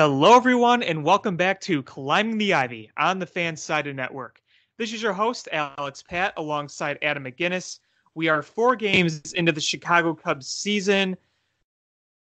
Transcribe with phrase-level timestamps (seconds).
[0.00, 4.40] Hello, everyone, and welcome back to Climbing the Ivy on the Fansided Network.
[4.76, 7.80] This is your host, Alex Pat, alongside Adam McGinnis.
[8.14, 11.16] We are four games into the Chicago Cubs season.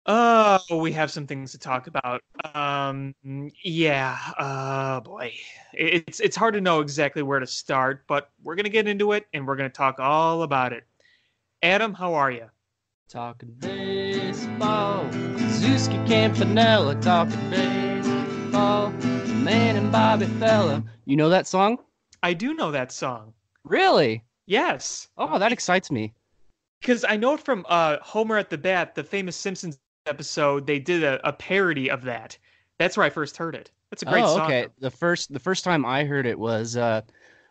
[0.06, 2.24] Oh, we have some things to talk about.
[2.56, 3.14] Um,
[3.62, 5.32] yeah, uh, boy,
[5.72, 9.28] it's it's hard to know exactly where to start, but we're gonna get into it,
[9.32, 10.82] and we're gonna talk all about it.
[11.62, 12.46] Adam, how are you?
[13.08, 15.08] Talking baseball,
[15.60, 18.88] Zuski Campanella talking baseball,
[19.42, 20.82] man and Bobby Feller.
[21.04, 21.76] You know that song?
[22.22, 23.34] I do know that song.
[23.64, 24.24] Really?
[24.46, 25.08] Yes.
[25.18, 26.14] Oh, that excites me.
[26.80, 31.04] Because I know from uh, Homer at the Bat, the famous Simpsons episode, they did
[31.04, 32.38] a, a parody of that.
[32.78, 33.70] That's where I first heard it.
[33.90, 34.46] That's a great oh, song.
[34.46, 34.68] okay.
[34.78, 37.02] The first the first time I heard it was uh,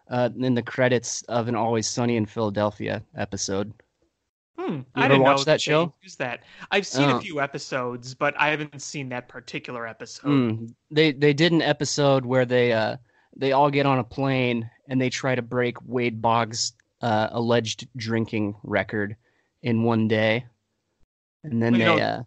[0.09, 3.71] uh, in the credits of an Always Sunny in Philadelphia episode.
[4.59, 4.73] Hmm.
[4.75, 5.93] You I didn't watch know that show?
[6.01, 6.43] used that.
[6.71, 7.19] I've seen a Oh.
[7.19, 10.27] few episodes, but I haven't seen that particular episode.
[10.27, 12.97] Mm, they they did an episode where they uh
[13.37, 17.87] they all get on a plane and they try to break Wade Boggs' uh, alleged
[17.95, 19.15] drinking record
[19.61, 20.45] in one day,
[21.43, 22.23] and then Well, you they know- uh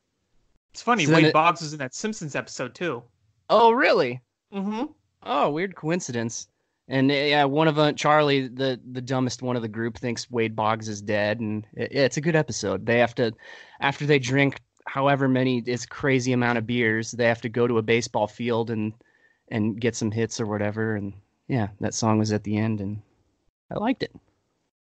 [0.72, 1.04] It's funny.
[1.04, 3.02] So Wade it- Boggs was in that Simpsons episode too.
[3.50, 4.22] oh really
[4.54, 4.84] Mm-hmm.
[5.24, 6.48] oh weird coincidence
[6.88, 10.30] and uh, yeah one of them Charlie the the dumbest one of the group thinks
[10.30, 13.32] Wade Boggs is dead and it, it's a good episode they have to
[13.80, 17.78] after they drink however many it's crazy amount of beers they have to go to
[17.78, 18.92] a baseball field and
[19.48, 21.12] and get some hits or whatever and
[21.48, 23.00] yeah that song was at the end and
[23.70, 24.12] I liked it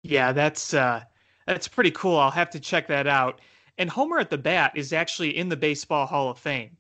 [0.03, 1.03] Yeah, that's uh,
[1.47, 2.17] that's pretty cool.
[2.17, 3.41] I'll have to check that out.
[3.79, 6.77] And Homer at the Bat is actually in the Baseball Hall of Fame.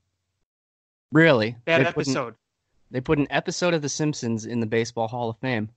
[1.12, 2.34] really That they episode.
[2.91, 5.70] They put an episode of The Simpsons in the Baseball Hall of Fame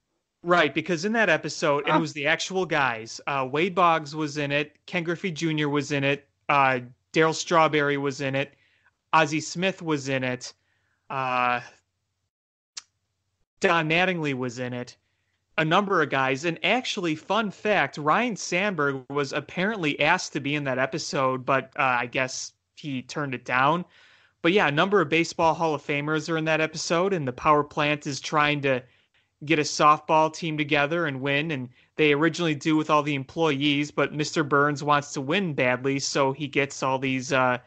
[0.44, 3.22] Right, because in that episode, it was the actual guys.
[3.28, 4.76] Uh, Wade Boggs was in it.
[4.88, 5.68] Ken Griffey Jr.
[5.68, 6.28] was in it.
[6.50, 6.80] Uh,
[7.14, 8.56] Darryl Strawberry was in it.
[9.14, 10.52] Ozzie Smith was in it.
[11.12, 11.62] Uh,
[13.60, 14.98] Don Mattingly was in it.
[15.60, 16.46] A number of guys.
[16.46, 21.72] And actually, fun fact Ryne Sandberg was apparently asked to be in that episode, but
[21.78, 23.86] uh, I guess he turned it down.
[24.42, 27.34] But yeah, a number of Baseball Hall of Famers are in that episode, and the
[27.34, 28.84] power plant is trying to
[29.46, 33.90] get a softball team together and win and they originally do with all the employees
[33.90, 37.58] but mr burns wants to win badly so he gets all these uh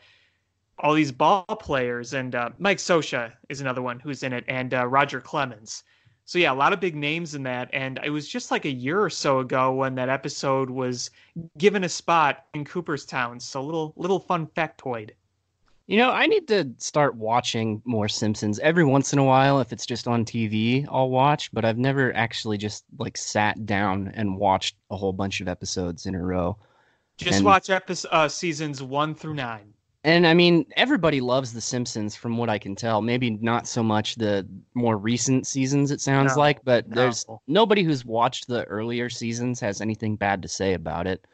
[0.79, 4.75] all these ball players and uh, mike scioscia is another one who's in it and
[4.75, 5.85] uh, roger clemens.
[6.27, 8.71] So yeah a lot of big names in that and it was just like a
[8.71, 11.11] year or so ago when that episode was
[11.59, 13.41] given a spot in cooperstown.
[13.41, 15.11] So little little fun factoid
[15.87, 19.61] You know, I need to start watching more Simpsons every once in a while.
[19.61, 24.11] If it's just on TV, I'll watch, but I've never actually just like sat down
[24.15, 26.57] and watched a whole bunch of episodes in a row.
[27.19, 29.75] just And- watch episode uh, seasons one through nine
[30.05, 33.03] And I mean, everybody loves The Simpsons from what I can tell.
[33.03, 37.83] Maybe not so much the more recent seasons, it sounds No, like, but there's nobody
[37.83, 41.27] who's watched the earlier seasons has anything bad to say about it.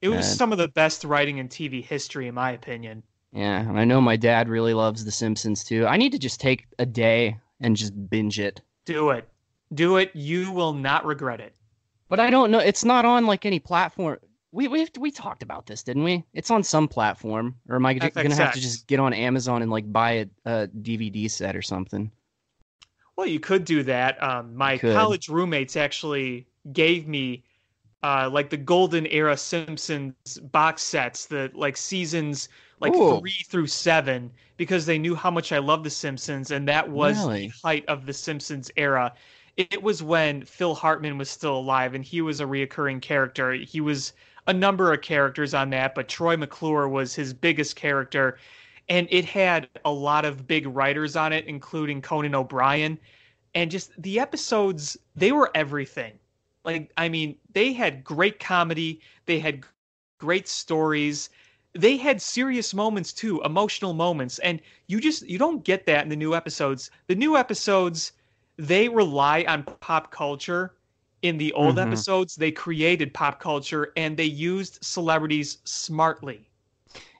[0.00, 3.02] it was Uh, some of the best writing in tv history in my opinion
[3.32, 5.86] Yeah, and I know my dad really loves The Simpsons too.
[5.86, 8.60] I need to just take a day and just binge it.
[8.84, 9.28] Do it.
[9.74, 10.10] Do it.
[10.14, 11.54] You will not regret it.
[12.08, 12.58] But I don't know.
[12.58, 14.18] It's not on like any platform.
[14.50, 16.24] We we we talked about this, didn't we?
[16.34, 19.62] It's on some platform, or am I g- gonna have to just get on Amazon
[19.62, 22.10] and like buy a, a DVD set or something?
[23.14, 24.20] Well, you could do that.
[24.20, 27.44] Um, my college roommates actually gave me
[28.02, 32.48] uh, like the golden era Simpsons box sets, the like seasons
[32.80, 33.18] like Ooh.
[33.18, 37.18] three through seven, because they knew how much I love the Simpsons, and that was
[37.18, 37.46] Really?
[37.48, 39.12] the height of the Simpsons era.
[39.56, 43.52] It was when Phil Hartman was still alive, and he was a reoccurring character.
[43.52, 44.14] He was
[44.46, 48.38] a number of characters on that, but Troy McClure was his biggest character,
[48.88, 52.98] and it had a lot of big writers on it, including Conan O'Brien,
[53.54, 54.96] and just the episodes.
[55.14, 56.18] They were everything.
[56.64, 59.00] Like, I mean, they had great comedy.
[59.26, 59.64] They had
[60.18, 61.30] great stories.
[61.72, 66.08] They had serious moments too, emotional moments, and you just you don't get that in
[66.08, 66.90] the new episodes.
[67.08, 68.12] The new episodes
[68.56, 70.76] they rely on pop culture.
[71.22, 71.78] In the old Mhm.
[71.78, 76.50] episodes, they created pop culture and they used celebrities smartly.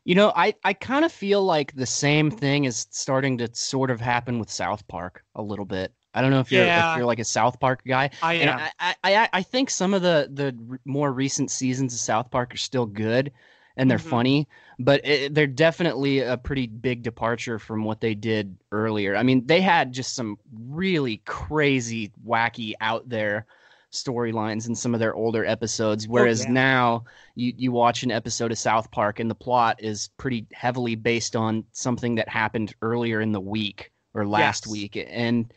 [0.04, 3.90] You know, I I kind of feel like the same thing is starting to sort
[3.90, 5.92] of happen with South Park a little bit.
[6.14, 6.74] I don't know if you're Yeah.
[6.74, 8.10] if you're like a South Park guy.
[8.22, 8.56] I And am.
[8.56, 12.54] I, I, I, I think some of the the more recent seasons of South Park
[12.54, 13.32] are still good,
[13.80, 14.00] and they're Mhm.
[14.00, 14.48] funny,
[14.78, 19.16] but it, they're definitely a pretty big departure from what they did earlier.
[19.16, 23.46] I mean, they had just some really crazy, wacky, out there
[23.92, 26.06] storylines in some of their older episodes.
[26.06, 26.54] Whereas oh, yeah.
[26.54, 27.04] now
[27.34, 31.34] you, you watch an episode of South Park and the plot is pretty heavily based
[31.36, 34.66] on something that happened earlier in the week or last Yes.
[34.66, 34.96] week.
[35.08, 35.52] And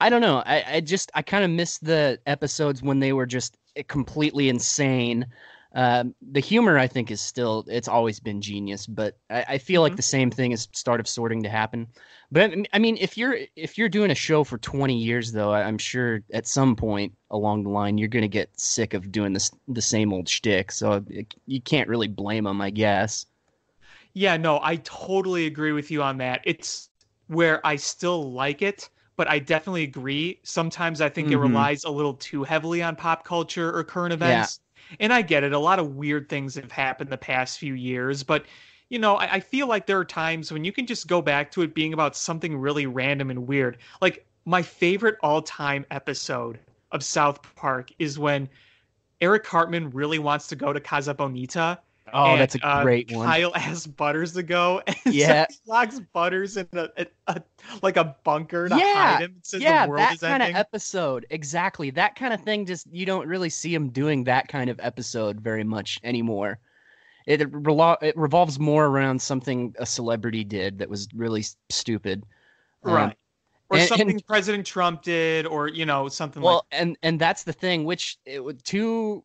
[0.00, 0.42] I don't know.
[0.44, 3.56] I, I just I kind of miss the episodes when they were just
[3.88, 5.26] completely insane.
[5.76, 9.82] Um, the humor I think is still it's always been genius, but I, I feel
[9.82, 9.96] like Mhm.
[9.96, 11.88] the same thing is start of sorting to happen.
[12.30, 15.78] But I- mean, if you're if you're doing a show for 20 years, though, I'm
[15.78, 19.82] sure at some point along the line you're gonna get sick of doing this the
[19.82, 20.70] same old shtick.
[20.70, 23.26] So it, you can't really blame them, I guess.
[24.14, 26.40] Yeah, no, I totally agree with you on that.
[26.44, 26.88] It's
[27.26, 30.40] where I still like it, but I definitely agree.
[30.44, 31.36] Sometimes I think it Mhm.
[31.38, 34.60] relies a little too heavily on pop culture or current events.
[35.00, 35.52] And I get it.
[35.52, 38.46] A lot of weird things have happened the past few years, but
[38.90, 41.50] you know, I, I feel like there are times when you can just go back
[41.52, 43.78] to it being about something really random and weird.
[44.00, 46.58] Like my favorite all-time episode
[46.92, 48.48] of South Park is when
[49.20, 51.80] Eric Cartman really wants to go to Casa Bonita
[52.12, 53.26] Oh, and, that's a uh, great one.
[53.26, 55.46] Kyle asks Butters to go, and Yeah.
[55.48, 57.42] so he locks Butters in a, a, a-
[57.82, 59.36] like a bunker to Yeah, hide him.
[59.42, 61.90] Says yeah, the world that is kind of episode, exactly.
[61.90, 62.66] That kind of thing.
[62.66, 66.58] Just you don't really see him doing that kind of episode very much anymore.
[67.26, 72.24] It relo- it revolves more around something a celebrity did that was really stupid.
[72.84, 73.16] Um, right.
[73.70, 77.18] Or and- something and- President Trump did, or you know something well, like and and
[77.18, 77.84] that's the thing.
[77.86, 79.24] Which it would two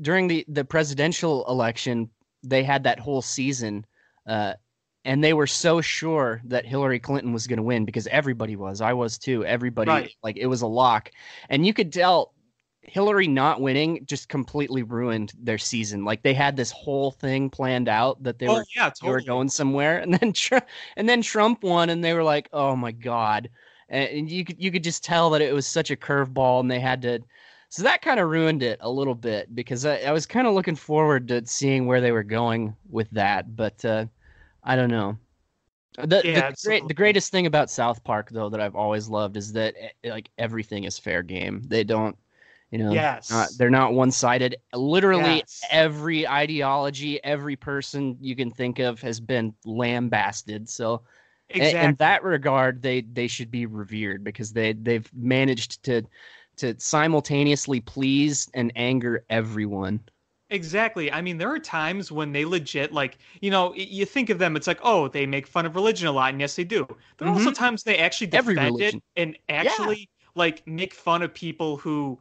[0.00, 2.10] during the the presidential election,
[2.42, 3.86] they had that whole season,
[4.26, 4.54] uh,
[5.04, 8.80] and they were so sure that Hillary Clinton was going to win because everybody was.
[8.80, 9.44] I was too.
[9.44, 10.12] Everybody Right.
[10.22, 11.10] like it was a lock,
[11.48, 12.34] and you could tell
[12.82, 16.04] Hillary not winning just completely ruined their season.
[16.04, 19.20] Like they had this whole thing planned out that they oh were yeah, they were
[19.22, 22.92] going somewhere, and then Trump, and then Trump won, and they were like, "Oh my
[22.92, 23.50] god!"
[23.88, 26.70] And, and you could you could just tell that it was such a curveball, and
[26.70, 27.20] they had to.
[27.70, 30.54] So that kind of ruined it a little bit because I, I was kind of
[30.54, 34.06] looking forward to seeing where they were going with that, but uh,
[34.64, 35.18] I don't know.
[35.98, 39.36] The, Yeah, the, great, the greatest thing about South Park, though, that I've always loved
[39.36, 41.62] is that eh, like everything is fair game.
[41.68, 42.16] They don't,
[42.70, 43.30] you know, Yes.
[43.30, 44.56] not, they're not one sided.
[44.74, 45.64] Literally Yes.
[45.70, 50.68] every ideology, every person you can think of has been lambasted.
[50.68, 51.02] So
[51.48, 51.90] exactly.
[51.90, 56.02] in that regard, they they should be revered because they they've managed to
[56.60, 60.00] to simultaneously please and anger everyone.
[60.52, 61.12] Exactly.
[61.12, 64.56] I mean, there are times when they legit, like, you know, you think of them,
[64.56, 66.88] it's like, oh, they make fun of religion a lot, and yes, they do.
[67.18, 68.48] There are also times they actually Mm-hmm.
[68.48, 72.18] Defend it and actually, like, make fun of people who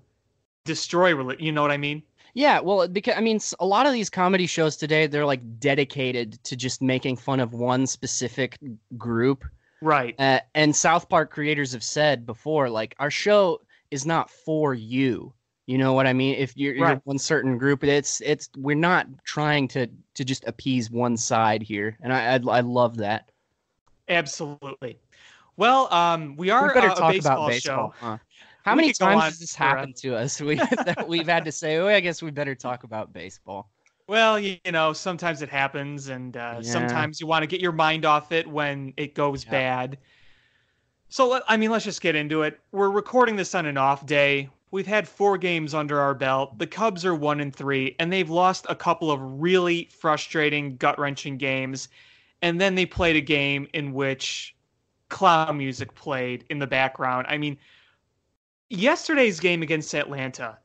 [0.63, 1.43] destroy religion.
[1.43, 2.03] You know what I mean?
[2.35, 6.43] Yeah, well, because I mean, a lot of these comedy shows today, they're like dedicated
[6.43, 8.59] to just making fun of one specific
[8.95, 9.43] group.
[9.81, 10.13] Right.
[10.19, 15.33] Uh, and South Park creators have said before, like, our show is not for you.
[15.67, 16.35] You know what I mean?
[16.35, 20.89] If you're, you're one certain group, it's it's we're not trying to to just appease
[20.89, 23.29] one side here, and I I, I love that.
[24.07, 24.99] Absolutely.
[25.57, 27.93] Well, um, we are we better uh, a talk baseball, about baseball.
[27.99, 28.07] show.
[28.07, 28.17] huh?
[28.63, 29.75] How We many times has this forever.
[29.77, 30.41] happened to us?
[30.45, 33.69] We that we've had to say, oh, I guess we better talk about baseball.
[34.07, 36.71] Well, you, you know, sometimes it happens, and uh, Yeah.
[36.71, 39.51] sometimes you want to get your mind off it when it goes Yeah.
[39.51, 39.99] bad.
[41.11, 42.59] So, I mean, let's just get into it.
[42.71, 44.47] We're recording this on an off day.
[44.69, 46.59] We've had four games under our belt.
[46.59, 50.99] The Cubs are one and three, and they've lost a couple of really frustrating, gut
[50.99, 51.89] wrenching games.
[52.43, 54.55] And then they played a game in which
[55.09, 57.25] clown music played in the background.
[57.27, 57.57] I mean,
[58.69, 60.59] yesterday's game against Atlanta,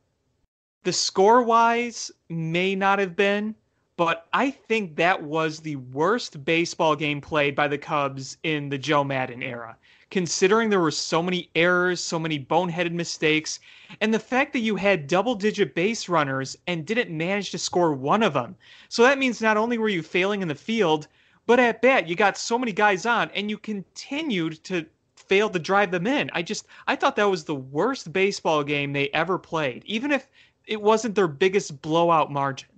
[0.83, 3.55] the score wise may not have been,
[3.97, 8.77] but I think that was the worst baseball game played by the Cubs in the
[8.77, 9.79] Joe Maddon era.
[10.11, 13.61] Considering there were so many errors, so many boneheaded mistakes,
[14.01, 17.93] and the fact that you had double digit base runners and didn't manage to score
[17.93, 18.57] one of them.
[18.89, 21.09] So that means not only were you failing in the field,
[21.47, 25.59] but at bat, you got so many guys on and you continued to fail to
[25.59, 26.31] drive them in.
[26.33, 30.29] I just, I thought that was the worst baseball game they ever played, even if
[30.67, 32.69] it wasn't their biggest blowout margin.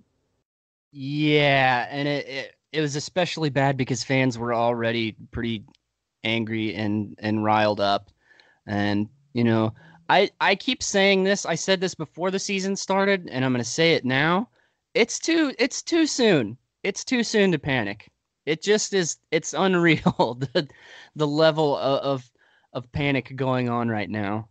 [0.92, 5.64] Yeah, and it, it it was especially bad because fans were already pretty
[6.26, 8.10] angry and and riled up,
[8.66, 9.72] and you know,
[10.08, 11.46] I I keep saying this.
[11.46, 14.48] I said this before the season started, and I'm going to say it now.
[14.94, 16.58] It's too it's too soon.
[16.82, 18.10] It's too soon to panic.
[18.44, 19.16] It just is.
[19.30, 20.68] It's unreal the
[21.14, 22.30] the level of of,
[22.72, 24.48] of panic going on right now.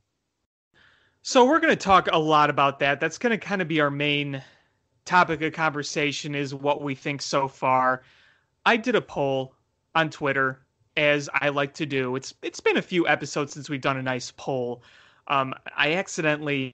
[1.22, 3.00] So we're going to talk a lot about that.
[3.00, 4.44] That's going to kind of be our main
[5.06, 8.04] topic of conversation is what we think so far.
[8.66, 9.56] I did a poll
[9.96, 10.65] on Twitter
[10.98, 12.16] as I like to do.
[12.16, 14.84] It's it's been a few episodes since we've done a nice poll.
[15.28, 16.74] Um, I accidentally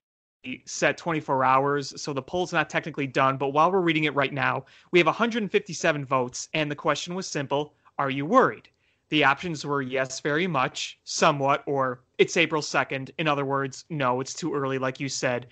[0.66, 3.38] set 24 hours, so the poll's not technically done.
[3.38, 7.28] But while we're reading it right now, we have 157 votes, and the question was
[7.28, 8.70] simple Are you worried?
[9.10, 13.12] The options were yes, very much, somewhat, or it's April 2nd.
[13.18, 15.48] In other words, no, it's too early, like you said.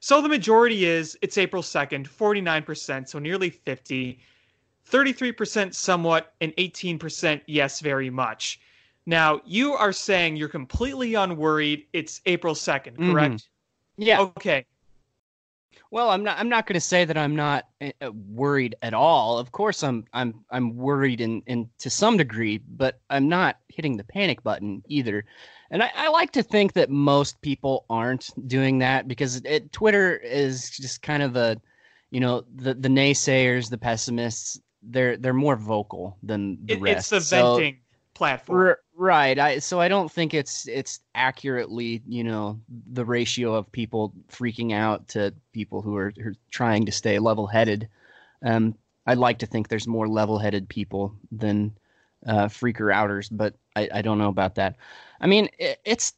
[0.00, 4.20] So the majority is it's April 2nd, 49%, so nearly 50.
[4.90, 8.60] 33% somewhat, and 18% yes, very much.
[9.06, 11.86] Now, you are saying you're completely unworried.
[11.92, 13.34] It's April 2nd, correct?
[13.34, 14.02] Mm-hmm.
[14.02, 14.20] Yeah.
[14.20, 14.66] Okay.
[15.90, 16.38] Well, I'm not.
[16.38, 19.38] I'm not going to say that I'm not uh, worried at all.
[19.38, 20.04] Of course, I'm.
[20.12, 20.44] I'm.
[20.50, 25.24] I'm worried in, in to some degree, but I'm not hitting the panic button either.
[25.70, 30.16] And I, I like to think that most people aren't doing that because it, Twitter
[30.16, 31.58] is just kind of a,
[32.10, 34.60] you know, the the naysayers, the pessimists.
[34.82, 36.98] They're they're more vocal than the It- rest.
[36.98, 37.78] it's the So- venting
[38.14, 38.58] platform.
[38.60, 39.38] R- right.
[39.38, 42.60] I so I don't think it's it's accurately, you know,
[42.92, 47.18] the ratio of people freaking out to people who are, who are trying to stay
[47.18, 47.88] level-headed.
[48.42, 48.74] Um,
[49.06, 51.72] I'd like to think there's more level-headed people than
[52.26, 54.76] uh, freaker outers, but I, I don't know about that.
[55.20, 56.12] I mean, it, it's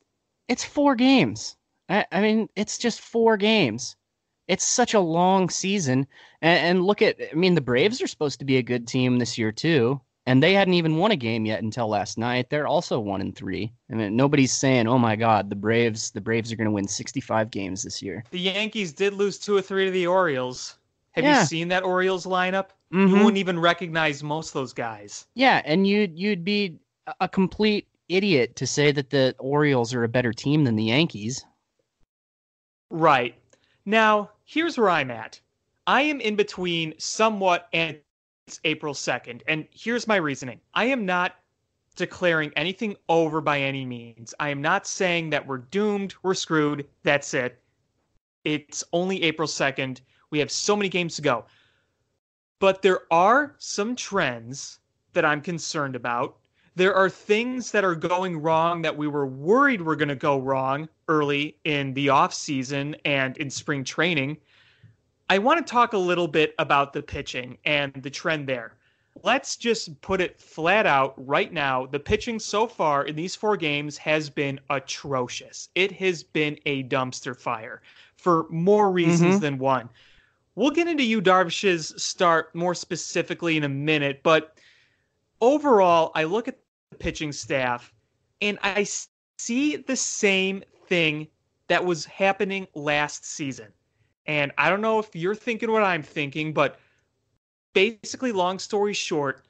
[0.49, 1.57] it's four games.
[1.89, 3.97] I, I mean, it's just four games.
[4.51, 6.07] It's such a long season,
[6.43, 7.17] and, and look at.
[7.31, 10.43] I mean, the Braves are supposed to be a good team this year too and
[10.43, 12.51] they hadn't even won a game yet until last night.
[12.51, 13.73] They're also one and three.
[13.91, 16.87] I mean, nobody's saying, "Oh my God, the Braves, the Braves are going to win
[16.87, 20.77] 65 games this year." the Yankees did lose two or three to the Orioles.
[21.13, 21.41] Have Yeah.
[21.41, 22.69] you seen that Orioles lineup?
[22.93, 23.25] You Mhm.
[23.25, 25.27] wouldn't even recognize most of those guys.
[25.35, 26.79] Yeah, and you'd you'd be
[27.21, 31.45] a complete idiot to say that the Orioles are a better team than the Yankees.
[32.91, 33.35] Right.
[33.87, 35.41] Now, here's where I'm at.
[35.87, 37.97] I am in between somewhat and
[38.49, 39.43] it's April 2nd.
[39.47, 41.37] And here's my reasoning I am not
[41.95, 44.35] declaring anything over by any means.
[44.41, 47.63] I am not saying that we're doomed, we're screwed, that's it.
[48.45, 50.01] It's only April 2nd.
[50.31, 51.45] We have so many games to go.
[52.59, 54.81] But there are some trends
[55.13, 56.39] that I'm concerned about.
[56.77, 60.39] There are things that are going wrong that we were worried were going to go
[60.39, 64.39] wrong early in the off season and in spring training.
[65.29, 68.75] I want to talk a little bit about the pitching and the trend there.
[69.23, 71.87] Let's just put it flat out right now.
[71.87, 75.69] The pitching so far in these four games has been atrocious.
[75.75, 77.83] It has been a dumpster fire
[78.17, 79.41] for more reasons Mhm.
[79.41, 79.89] than one.
[80.55, 84.57] We'll get into Yu Darvish's start more specifically in a minute, but
[85.41, 86.59] overall, I look at
[86.91, 87.93] the pitching staff
[88.41, 88.87] and I
[89.39, 91.29] see the same thing
[91.69, 93.69] that was happening last season.
[94.27, 96.79] And I don't know if you're thinking what I'm thinking, but
[97.73, 99.45] basically, long story short,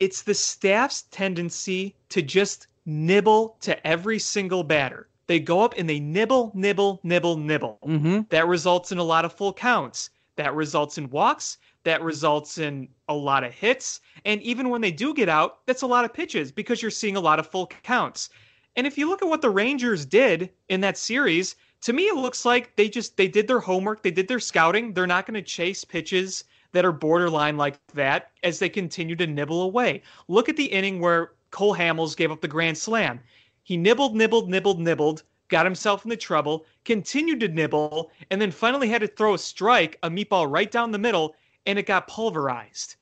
[0.00, 5.08] it's the staff's tendency to just nibble to every single batter.
[5.26, 7.78] They go up and they nibble, nibble, nibble, nibble.
[7.86, 8.22] Mm-hmm.
[8.28, 10.10] That results in a lot of full counts.
[10.36, 11.58] That results in walks.
[11.84, 14.00] That results in a lot of hits.
[14.24, 17.16] And even when they do get out, that's a lot of pitches because you're seeing
[17.16, 18.30] a lot of full counts.
[18.76, 22.16] And if you look at what the Rangers did in that series, to me it
[22.16, 24.92] looks like they just they did their homework, they did their scouting.
[24.92, 29.26] They're not going to chase pitches that are borderline like that as they continue to
[29.26, 30.02] nibble away.
[30.26, 33.20] Look at the inning where Cole Hamels gave up the grand slam.
[33.62, 35.22] He nibbled, nibbled, nibbled, nibbled,
[35.54, 39.96] got himself into trouble, continued to nibble, and then finally had to throw a strike,
[40.02, 42.96] a meatball right down the middle, and it got pulverized.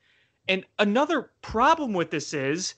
[0.48, 2.74] And another problem with this is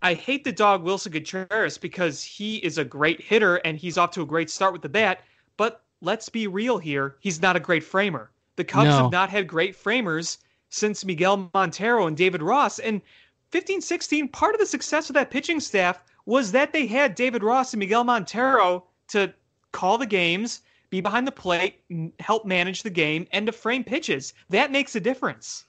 [0.00, 4.12] I hate the dog Willson Contreras because he is a great hitter and he's off
[4.12, 5.24] to a great start with the bat,
[5.56, 7.16] but let's be real here.
[7.18, 8.30] He's not a great framer.
[8.54, 9.02] The Cubs No.
[9.02, 10.38] have not had great framers
[10.68, 12.78] since Miguel Montero and David Ross.
[12.78, 13.02] And
[13.50, 17.42] 15 16, part of the success of that pitching staff was that they had David
[17.42, 19.32] Ross and Miguel Montero to
[19.72, 21.80] call the games, be behind the plate,
[22.18, 24.34] help manage the game, and to frame pitches.
[24.48, 25.64] That makes a difference.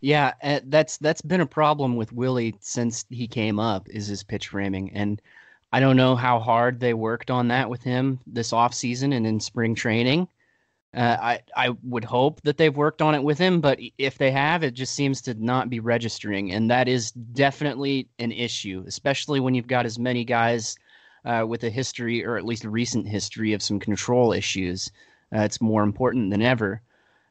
[0.00, 4.22] Yeah, uh, that's that's been a problem with Willie since he came up is his
[4.22, 5.20] pitch framing, and
[5.72, 9.26] I don't know how hard they worked on that with him this off season and
[9.26, 10.28] in spring training.
[10.94, 14.30] Uh, I I would hope that they've worked on it with him, but if they
[14.30, 19.40] have, it just seems to not be registering, and that is definitely an issue, especially
[19.40, 20.76] when you've got as many guys
[21.24, 24.90] uh, with a history or at least a recent history of some control issues.
[25.34, 26.80] Uh, it's more important than ever.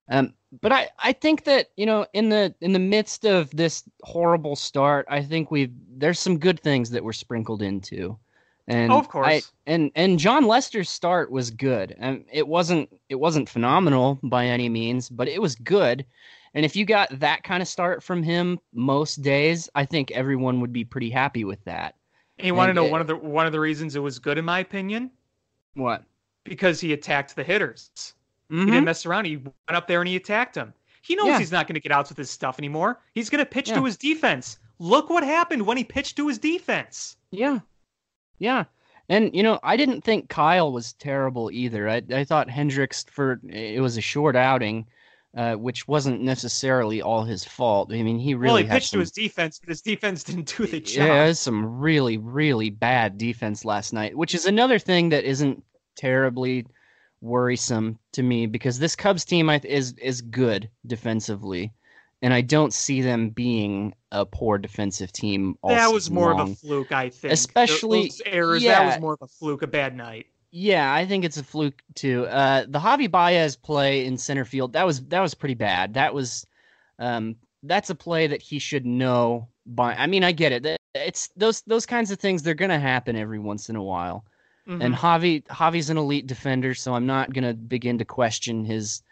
[0.10, 3.84] Um, but I, I think that you know in the in the midst of this
[4.04, 8.18] horrible start, I think we've there's some good things that were sprinkled into,
[8.68, 9.28] and Oh, of course.
[9.28, 14.46] I, and and Jon Lester's start was good, and it wasn't it wasn't phenomenal by
[14.46, 16.06] any means, but it was good.
[16.54, 20.62] And if you got that kind of start from him most days, I think everyone
[20.62, 21.96] would be pretty happy with that.
[22.40, 24.20] And you want to know it- one of the one of the reasons it was
[24.20, 25.12] good in my opinion?
[25.74, 26.04] What?
[26.44, 27.92] because he attacked the hitters.
[28.50, 28.60] Mhm.
[28.60, 29.26] He didn't mess around.
[29.26, 30.74] He went up there and he attacked him.
[31.02, 31.40] He knows Yeah.
[31.40, 33.02] he's not going to get outs with his stuff anymore.
[33.14, 33.76] He's going to pitch Yeah.
[33.76, 34.58] to his defense.
[34.80, 37.18] Look what happened when he pitched to his defense.
[37.32, 37.60] Yeah.
[38.40, 38.64] Yeah.
[39.10, 41.90] And you know, I didn't think Kyle was terrible either.
[41.90, 44.86] I I thought Hendricks for it was a short outing,
[45.36, 47.92] uh, which wasn't necessarily all his fault.
[47.92, 50.56] I mean, he really well, he pitched some, to his defense, but his defense didn't
[50.58, 51.08] do the job.
[51.08, 55.64] yeah, some really really bad defense last night, which is another thing that isn't
[55.96, 56.66] terribly
[57.22, 61.74] worrisome to me because this Cubs team is is good defensively,
[62.22, 65.58] and I don't see them being a poor defensive team.
[65.68, 66.42] That was more long.
[66.42, 67.34] of a fluke, I think.
[67.34, 68.64] Especially- those errors.
[68.64, 70.28] That was more of a fluke, a bad night.
[70.60, 72.26] Yeah, I think it's a fluke too.
[72.26, 75.94] Uh, the Javi Baez play in center field that was that was pretty bad.
[75.94, 76.48] That was,
[76.98, 79.50] um, that's a play that he should know.
[79.68, 80.80] By I mean, I get it.
[80.96, 82.42] It's those those kinds of things.
[82.42, 84.26] They're gonna happen every once in a while.
[84.68, 84.84] Mhm.
[84.84, 89.04] And Javi Javi's an elite defender, so I'm not gonna begin to question his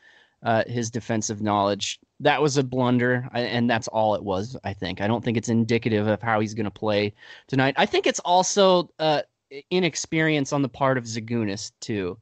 [0.41, 1.99] uh, his defensive knowledge.
[2.21, 4.57] That was a blunder, and that's all it was.
[4.63, 4.99] I think.
[4.99, 7.13] I don't think it's indicative of how he's gonna play
[7.45, 7.75] tonight.
[7.77, 9.21] I think it's also uh,
[9.69, 12.17] inexperience on the part of Zagunis too,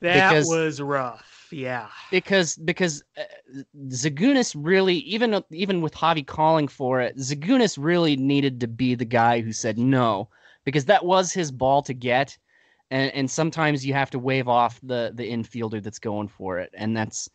[0.00, 1.34] that because- was rough.
[1.50, 1.88] Yeah.
[2.10, 3.22] because because uh,
[3.88, 9.06] Zagunis really even even with Javi calling for it, Zagunis really needed to be the
[9.06, 10.28] guy who said no
[10.64, 12.36] because that was his ball to get,
[12.90, 16.70] and and sometimes you have to wave off the the infielder that's going for it,
[16.74, 17.30] and that's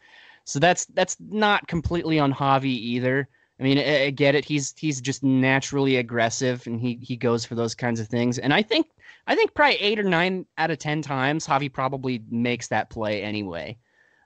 [0.46, 3.28] so that's that's not completely on Javi either.
[3.64, 4.44] I mean, I, I get it.
[4.44, 8.38] He's he's just naturally aggressive, and he he goes for those kinds of things.
[8.38, 8.88] And I think
[9.26, 13.24] I think probably eight or nine out of ten times, Javi probably makes that play
[13.24, 13.78] anyway.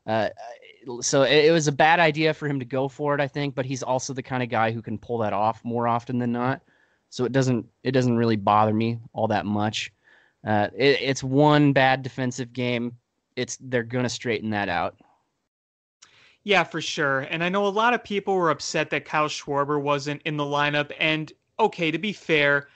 [0.07, 0.29] Uh,
[1.01, 3.53] so it, it was a bad idea for him to go for it, I think.
[3.53, 6.31] But he's also the kind of guy who can pull that off more often than
[6.31, 6.61] not.
[7.11, 9.93] So it doesn't it doesn't really bother me all that much.
[10.47, 12.97] Uh, it, it's one bad defensive game.
[13.35, 14.95] It's they're gonna straighten that out.
[16.47, 17.19] Yeah, for sure.
[17.29, 20.45] And I know a lot of people were upset that Kyle Schwarber wasn't in the
[20.45, 20.93] lineup.
[20.97, 22.69] And okay, to be fair,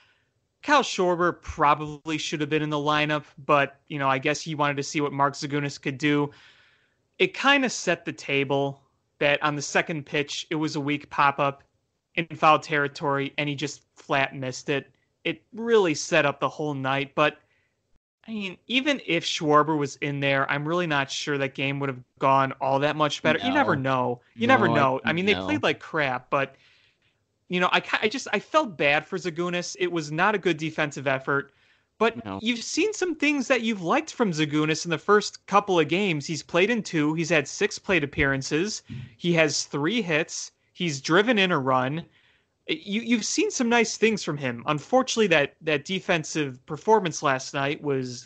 [0.62, 4.54] Kyle Schwarber probably should have been in the lineup, but you know, I guess he
[4.54, 6.30] wanted to see what Mark Zagunis could do.
[7.18, 8.82] It kind of set the table
[9.20, 11.64] that on the second pitch it was a weak pop up
[12.16, 14.90] in foul territory, and he just flat missed it.
[15.24, 17.38] It really set up the whole night, but
[18.26, 21.88] I mean, even if Schwarber was in there, I'm really not sure that game would
[21.88, 23.40] have gone all that much better.
[23.44, 24.20] You never know.
[24.36, 25.00] You never No, I- know.
[25.06, 26.54] I, mean, they played like crap, but
[27.48, 29.76] you know, I I just I felt bad for Zagunis.
[29.78, 31.52] It was not a good defensive effort.
[31.98, 32.40] But No.
[32.42, 36.26] you've seen some things that you've liked from Zagunis in the first couple of games.
[36.26, 37.14] He's played in two.
[37.14, 38.82] He's had six plate appearances.
[39.16, 40.50] He has three hits.
[40.72, 42.04] He's driven in a run.
[42.68, 44.62] You you've seen some nice things from him.
[44.66, 48.24] Unfortunately, that that defensive performance last night was.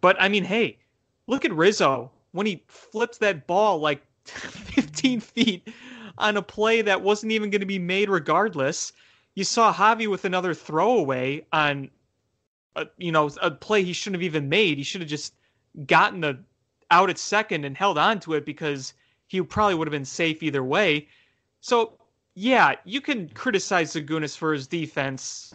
[0.00, 0.78] But I mean, hey,
[1.26, 5.68] look at Rizzo when he flipped that ball like 15 feet
[6.18, 8.92] on a play that wasn't even going to be made regardless.
[9.34, 11.90] You saw Javi with another throwaway on,
[12.76, 14.76] a, you know, a play he shouldn't have even made.
[14.76, 15.34] He should have just
[15.86, 16.38] gotten the
[16.90, 18.92] out at second and held on to it because
[19.26, 21.08] he probably would have been safe either way.
[21.60, 21.98] So
[22.34, 25.54] yeah, you can criticize Zagunis for his defense.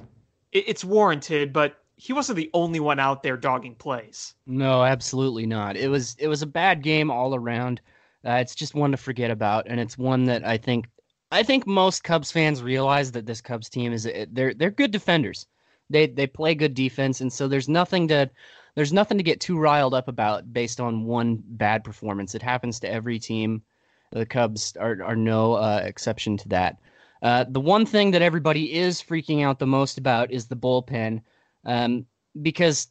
[0.52, 4.36] It's warranted, but he wasn't the only one out there dogging plays.
[4.46, 5.76] No, absolutely not.
[5.76, 7.82] It was it was a bad game all around.
[8.26, 10.88] Uh, it's just one to forget about, and it's one that I think
[11.32, 15.48] I think most Cubs fans realize that this Cubs team is they're they're good defenders.
[15.90, 18.30] They they play good defense, and so there's nothing to
[18.76, 22.36] there's nothing to get too riled up about based on one bad performance.
[22.36, 23.64] It happens to every team.
[24.12, 26.78] The Cubs are are no uh, exception to that.
[27.22, 31.22] Uh, the one thing that everybody is freaking out the most about is the bullpen,
[31.66, 32.06] um,
[32.42, 32.88] because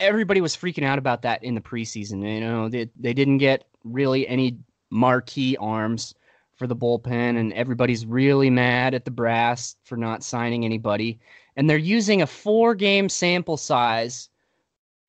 [0.00, 2.22] everybody was freaking out about that in the preseason.
[2.22, 4.58] You know, they they didn't get really any
[4.90, 6.14] marquee arms
[6.56, 11.20] for the bullpen, and everybody's really mad at the brass for not signing anybody.
[11.56, 14.28] And they're using a four game sample size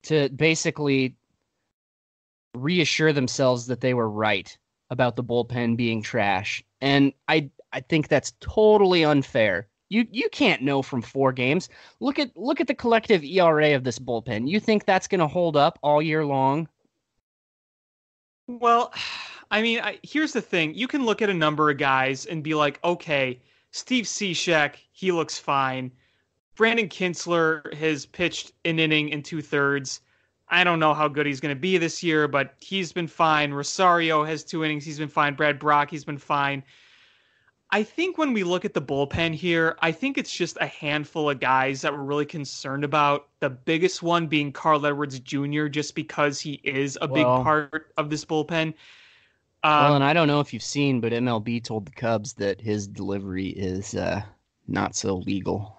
[0.04, 1.16] to basically
[2.54, 4.58] reassure themselves that they were right
[4.90, 6.64] about the bullpen being trash.
[6.82, 9.68] And I I think that's totally unfair.
[9.90, 11.70] You you can't know from four games.
[12.00, 14.48] Look at look at the collective ERA of this bullpen.
[14.48, 16.68] You think that's going to hold up all year long?
[18.48, 18.94] Well,
[19.52, 22.44] I mean, I, here's the thing: you can look at a number of guys and
[22.44, 23.40] be like, okay,
[23.72, 25.92] Steve Cishek, he looks fine.
[26.56, 30.02] Brandon Kintzler has pitched an inning and two thirds.
[30.50, 33.52] I don't know how good he's going to be this year, but he's been fine.
[33.52, 34.86] Rosario has two innings.
[34.86, 35.36] He's been fine.
[35.36, 36.64] Brad Brach, he's been fine.
[37.70, 41.30] I think when we look at the bullpen here, I think it's just a handful
[41.30, 43.28] of guys that we're really concerned about.
[43.42, 48.10] The biggest one being Carl Edwards Jr., just because he is a big part of
[48.10, 48.74] this bullpen.
[49.66, 52.62] well, Um, and I don't know if you've seen, but MLB told the Cubs that
[52.62, 54.22] his delivery is uh,
[54.70, 55.78] not so legal.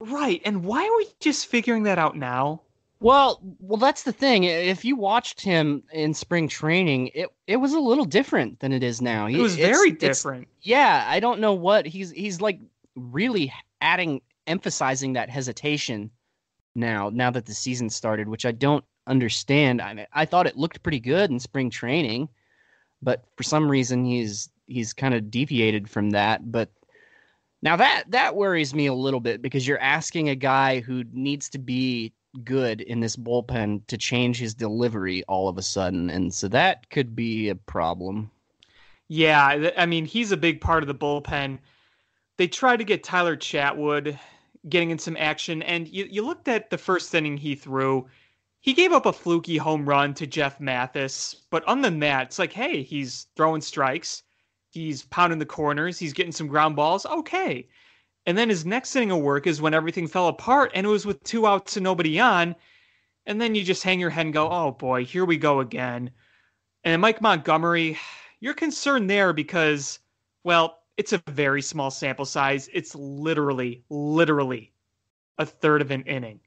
[0.00, 0.42] right.
[0.44, 2.60] And why are we just figuring that out now?
[3.06, 4.42] Well, well, that's the thing.
[4.42, 8.82] If you watched him in spring training, it it was a little different than it
[8.82, 9.28] is now.
[9.28, 10.48] It was It's- very different.
[10.62, 12.58] yeah, I don't know what he's he's like
[12.96, 16.10] really adding emphasizing that hesitation
[16.74, 19.80] now now that the season started, which I don't understand.
[19.80, 22.28] I mean, I thought it looked pretty good in spring training,
[23.02, 26.70] but for some reason he's he's kind of deviated from that, but
[27.62, 31.48] now that that worries me a little bit because you're asking a guy who needs
[31.50, 32.12] to be
[32.44, 36.88] good in this bullpen to change his delivery all of a sudden and so that
[36.90, 38.30] could be a problem.
[39.08, 41.58] Yeah, I mean, he's a big part of the bullpen.
[42.38, 44.18] They tried to get Tyler Chatwood
[44.68, 48.08] getting in some action, and you, you looked at the first inning he threw.
[48.60, 52.38] He gave up a fluky home run to Jeff Mathis, but other than that, it's
[52.38, 54.24] like, hey, he's throwing strikes,
[54.70, 57.06] he's pounding the corners, he's getting some ground balls.
[57.06, 57.68] Okay.
[58.26, 61.06] And then his next inning of work is when everything fell apart, and it was
[61.06, 62.56] with two outs and nobody on.
[63.26, 66.10] And then you just hang your head and go, oh boy, here we go again.
[66.84, 67.98] And Mike Montgomery,
[68.40, 70.00] you're concerned there because,
[70.44, 72.68] well, it's a very small sample size.
[72.72, 74.72] It's literally, literally
[75.38, 76.40] a third of an inning.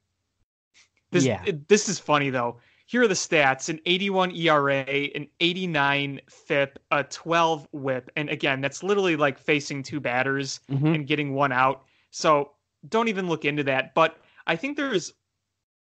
[1.11, 1.43] This, Yeah.
[1.45, 2.59] it- this is funny though.
[2.89, 8.61] Here are the stats: an 81 ERA, an 89 FIP, a 12 WHIP, and again,
[8.61, 10.95] that's literally like facing two batters Mhm.
[10.95, 11.83] and getting one out.
[12.09, 12.53] So
[12.87, 13.93] don't even look into that.
[13.93, 15.13] But I think there's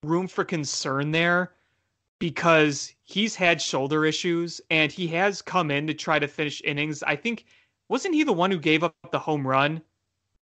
[0.04, 1.54] room for concern there
[2.20, 7.02] because he's had shoulder issues and he has come in to try to finish innings.
[7.02, 7.46] I think
[7.88, 9.82] wasn't he the one who gave up the home run?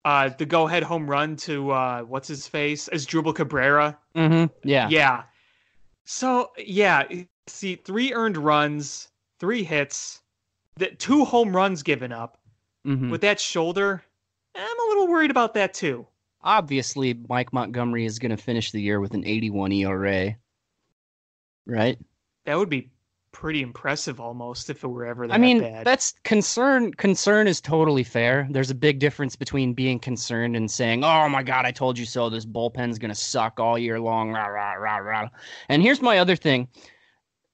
[0.07, 2.89] Uh the go ahead home run to uh what's his face?
[2.91, 3.99] Asdrubal Cabrera.
[4.17, 4.51] Mhm.
[4.65, 4.89] Yeah.
[4.89, 5.25] Yeah.
[6.11, 7.03] So yeah,
[7.49, 10.23] see, three earned runs, three hits,
[10.77, 12.39] the two home runs given up.
[12.87, 13.11] Mhm.
[13.11, 14.03] With that shoulder,
[14.55, 16.07] I'm a little worried about that too.
[16.41, 20.35] Obviously, Mike Montgomery is going to finish the year with an 81 ERA.
[21.67, 21.99] Right?
[22.47, 22.89] That would be
[23.39, 25.87] pretty impressive almost if it were ever that I mean, bad.
[25.87, 26.93] that's concern.
[26.95, 28.49] Concern is totally fair.
[28.51, 32.05] There's a big difference between being concerned and saying, "Oh my God, I told you
[32.05, 34.33] so." This bullpen's gonna suck all year long.
[34.33, 35.29] Rah, rah, rah, rah.
[35.69, 36.67] And here's my other thing.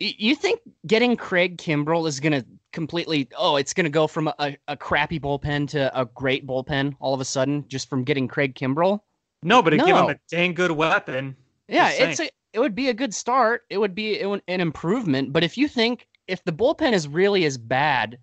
[0.00, 3.28] Y- You think getting Craig Kimbrel is gonna completely?
[3.36, 7.20] Oh, it's gonna go from a, a crappy bullpen to a great bullpen all of
[7.20, 9.00] a sudden just from getting Craig Kimbrel?
[9.42, 11.36] no, but it give him a dang good weapon.
[11.68, 13.62] Yeah, it's a, it would be a good start.
[13.68, 15.32] It would be an improvement.
[15.32, 18.18] But if you think if the bullpen is really as bad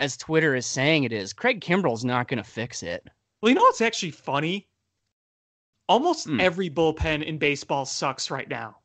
[0.00, 3.06] as Twitter is saying it is, Craig Kimbrel's not going to fix it.
[3.40, 4.68] Well, you know what's actually funny?
[5.88, 6.40] Almost Hmm.
[6.40, 8.76] every bullpen in baseball sucks right now.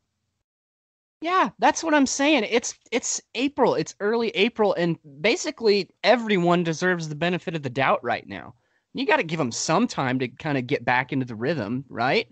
[1.21, 2.45] Yeah, that's what I'm saying.
[2.49, 3.75] It's it's April.
[3.75, 8.55] It's early April, and basically everyone deserves the benefit of the doubt right now.
[8.93, 11.85] You got to give them some time to kind of get back into the rhythm,
[11.89, 12.27] right?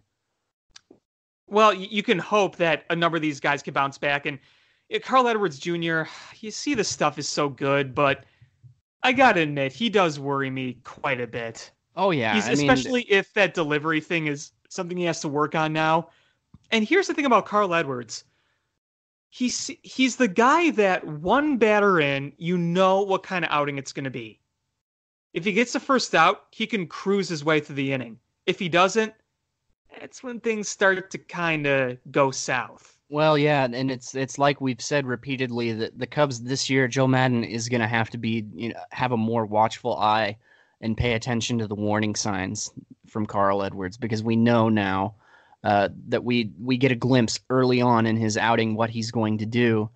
[1.51, 4.25] Well, you can hope that a number of these guys can bounce back.
[4.25, 4.39] And
[5.03, 6.03] Carl Edwards Jr.,
[6.39, 8.23] you see the stuff is so good, but
[9.03, 11.69] I got to admit, he does worry me quite a bit.
[11.97, 15.27] Oh yeah, He's, I mean, especially if that delivery thing is something he has to
[15.27, 16.07] work on now.
[16.71, 18.23] And here's the thing about Carl Edwards.
[19.29, 23.91] He's he's the guy that one batter in, you know what kind of outing it's
[23.91, 24.39] going to be.
[25.33, 28.19] If he gets the first out, he can cruise his way through the inning.
[28.45, 29.13] If he doesn't,
[29.99, 32.97] that's when things start to kind of go south.
[33.09, 37.07] Well, yeah, and it's it's like we've said repeatedly that the Cubs this year, Joe
[37.07, 40.37] Maddon is going to have to be you know have a more watchful eye
[40.79, 42.71] and pay attention to the warning signs
[43.07, 45.15] from Carl Edwards because we know now
[45.63, 49.39] uh, that we we get a glimpse early on in his outing what he's going
[49.39, 49.89] to do,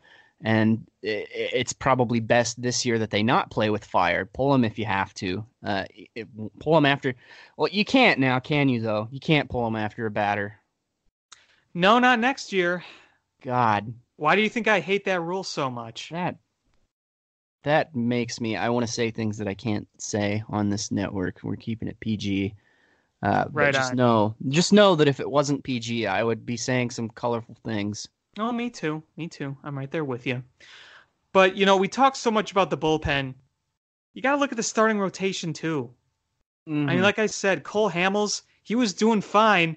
[0.44, 4.26] and it's probably best this year that they not play with fire.
[4.26, 5.46] Pull them if you have to.
[5.64, 6.28] Uh, it,
[6.60, 7.14] pull them after.
[7.58, 8.82] Well, you can't now, can you?
[8.82, 10.60] Though you can't pull them after a batter.
[11.74, 12.84] No, not next year.
[13.44, 16.10] God, Why do you think I hate that rule so much?
[16.10, 16.38] that
[17.64, 21.40] that makes me i want to say things that i can't say on this network
[21.42, 22.54] we're keeping it pg
[23.24, 23.98] uh, Right just on.
[23.98, 28.08] know just know that if it wasn't pg i would be saying some colorful things
[28.38, 29.02] Oh, me too.
[29.16, 29.56] Me too.
[29.64, 30.44] I'm right there with you.
[31.36, 33.34] But, you know, we talk so much about the bullpen.
[34.14, 35.92] You got to look at the starting rotation, too.
[36.66, 36.88] I Mm-hmm.
[36.88, 39.76] mean, like I said, Cole Hamels, he was doing fine,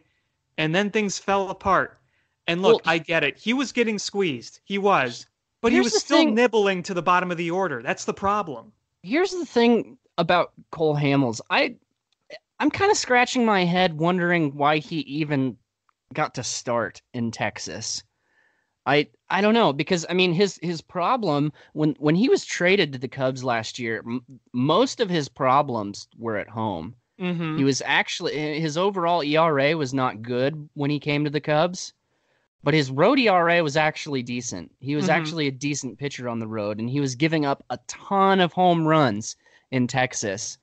[0.56, 1.98] and then things fell apart.
[2.46, 3.36] And look, Well, I get it.
[3.36, 4.60] He was getting squeezed.
[4.64, 5.26] He was.
[5.60, 7.82] But he was still thing- nibbling to the bottom of the order.
[7.82, 8.72] That's the problem.
[9.02, 11.40] here's the thing about Cole Hamels.
[11.50, 11.74] I
[12.60, 15.56] I'm kind of scratching my head wondering why he even
[16.14, 18.04] got to start in Texas.
[18.88, 22.92] I I don't know because I mean his his problem when when he was traded
[22.92, 26.94] to the Cubs last year, m- most of his problems were at home.
[27.20, 27.58] Mm-hmm.
[27.58, 31.92] He was actually his overall ERA was not good when he came to the Cubs,
[32.62, 34.70] but his road ERA was actually decent.
[34.80, 35.16] He was Mhm.
[35.16, 38.52] actually a decent pitcher on the road, and he was giving up a ton of
[38.52, 39.36] home runs
[39.70, 40.58] in Texas.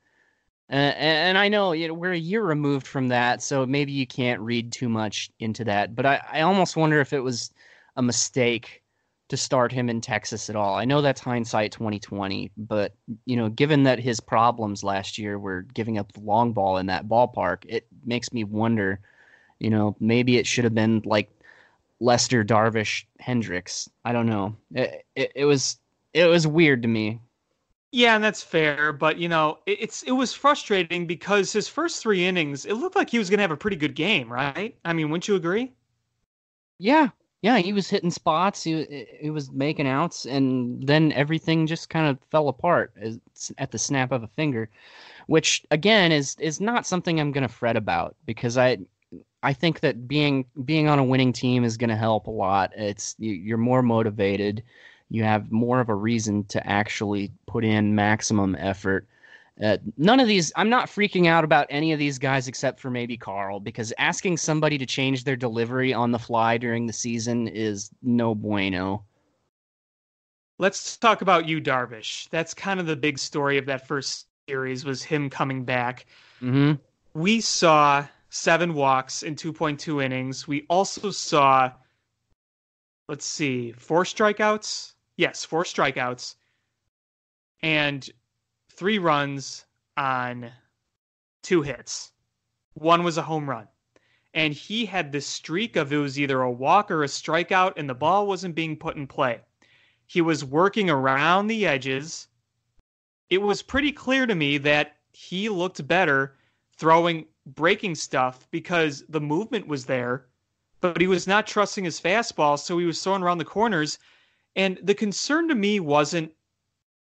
[0.68, 3.92] Uh, and, and I know you know, we're a year removed from that, so maybe
[3.92, 5.94] you can't read too much into that.
[5.94, 7.52] But I, I almost wonder if it was
[7.96, 8.82] a mistake
[9.28, 10.76] to start him in Texas at all.
[10.76, 15.62] I know that's hindsight 2020, but you know, given that his problems last year were
[15.62, 19.00] giving up the long ball in that ballpark, it makes me wonder,
[19.58, 21.28] you know, maybe it should have been like
[21.98, 23.88] Lester Darvish Hendricks.
[24.04, 24.56] I don't know.
[24.74, 25.78] It, it, it was
[26.14, 27.20] it was weird to me.
[27.92, 32.00] Yeah, and that's fair, but you know, it, it's it was frustrating because his first
[32.00, 34.76] three innings, it looked like he was going to have a pretty good game, right?
[34.84, 35.72] I mean, wouldn't you agree?
[36.78, 37.08] Yeah,
[37.42, 38.62] yeah, he was hitting spots.
[38.64, 42.92] He he was making outs, and then everything just kind of fell apart
[43.58, 44.68] at the snap of a finger,
[45.26, 48.78] which again is is not something I'm going to fret about because I
[49.42, 52.72] I think that being being on a winning team is going to help a lot.
[52.76, 54.62] It's you're more motivated.
[55.08, 59.06] You have more of a reason to actually put in maximum effort.
[59.62, 62.90] Uh, none of these, I'm not freaking out about any of these guys except for
[62.90, 67.48] maybe Carl, because asking somebody to change their delivery on the fly during the season
[67.48, 69.04] is no bueno.
[70.58, 72.28] Let's talk about Yu Darvish.
[72.30, 76.06] That's kind of the big story of that first series was him coming back.
[76.40, 76.72] hmm
[77.14, 80.46] We saw seven walks in 2.2 innings.
[80.46, 81.72] We also saw,
[83.08, 84.92] let's see, four strikeouts.
[85.16, 86.36] Yes, four strikeouts,
[87.62, 88.08] and
[88.76, 89.64] three runs
[89.96, 90.52] on
[91.42, 92.12] two hits.
[92.74, 93.68] One was a home run.
[94.34, 97.88] And he had this streak of it was either a walk or a strikeout, and
[97.88, 99.40] the ball wasn't being put in play.
[100.06, 102.28] He was working around the edges.
[103.30, 106.36] It was pretty clear to me that he looked better
[106.76, 110.26] throwing breaking stuff because the movement was there,
[110.82, 113.98] but he was not trusting his fastball, so he was throwing around the corners.
[114.54, 116.35] And the concern to me wasn't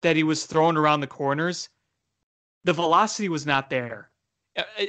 [0.05, 1.67] that he was throwing around the corners.
[2.63, 4.11] The velocity was not there.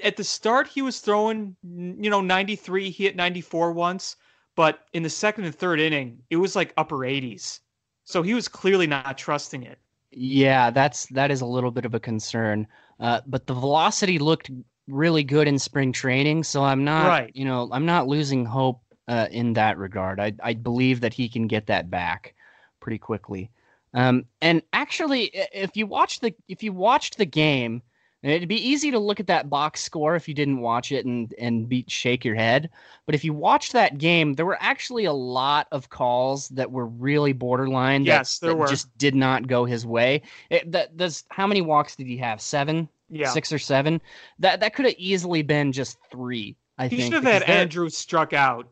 [0.04, 2.90] At the start, he was throwing, you know, 93.
[2.90, 4.16] He hit 94 once,
[4.56, 7.60] but in the second and third inning, it was like upper 80s.
[8.04, 9.78] So he was clearly not trusting it.
[10.10, 12.66] Yeah, that's that is a little bit of a concern.
[13.00, 14.50] Uh, but the velocity looked
[14.86, 17.32] really good in spring training, so I'm not, Right.
[17.34, 20.20] you know, I'm not losing hope uh, in that regard.
[20.20, 22.34] I I believe that he can get that back
[22.80, 23.50] pretty quickly.
[23.96, 27.82] Um, and actually, if you watch the if you watched the game,
[28.22, 31.34] it'd be easy to look at that box score if you didn't watch it and
[31.38, 32.68] and be shake your head.
[33.06, 36.86] But if you watched that game, there were actually a lot of calls that were
[36.86, 38.02] really borderline.
[38.04, 38.66] that- Yes, there that were.
[38.66, 40.20] Just did not go his way.
[40.50, 41.24] It, that does.
[41.30, 42.40] How many walks did he have?
[42.42, 43.30] Seven, Yeah.
[43.30, 44.02] six or seven.
[44.40, 46.54] That that could have easily been just three.
[46.78, 48.68] I think He think should have had Andrus struck out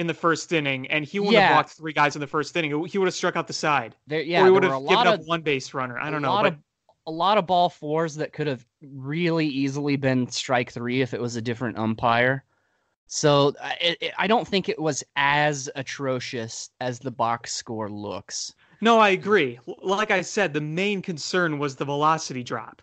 [0.00, 1.48] in the first inning, and he wouldn't Yeah.
[1.48, 2.86] have walked three guys in the first inning.
[2.86, 5.06] He would have struck out the side, There, or yeah, he would have given lot
[5.06, 5.98] up one base runner.
[5.98, 6.58] I don't a know, lot but of
[7.06, 11.20] a lot of ball fours that could have really easily been strike three if it
[11.20, 12.44] was a different umpire.
[13.08, 18.54] So it- I don't think it was as atrocious as the box score looks.
[18.82, 19.58] no, I agree.
[19.82, 22.80] Like I said, the main concern was the velocity drop.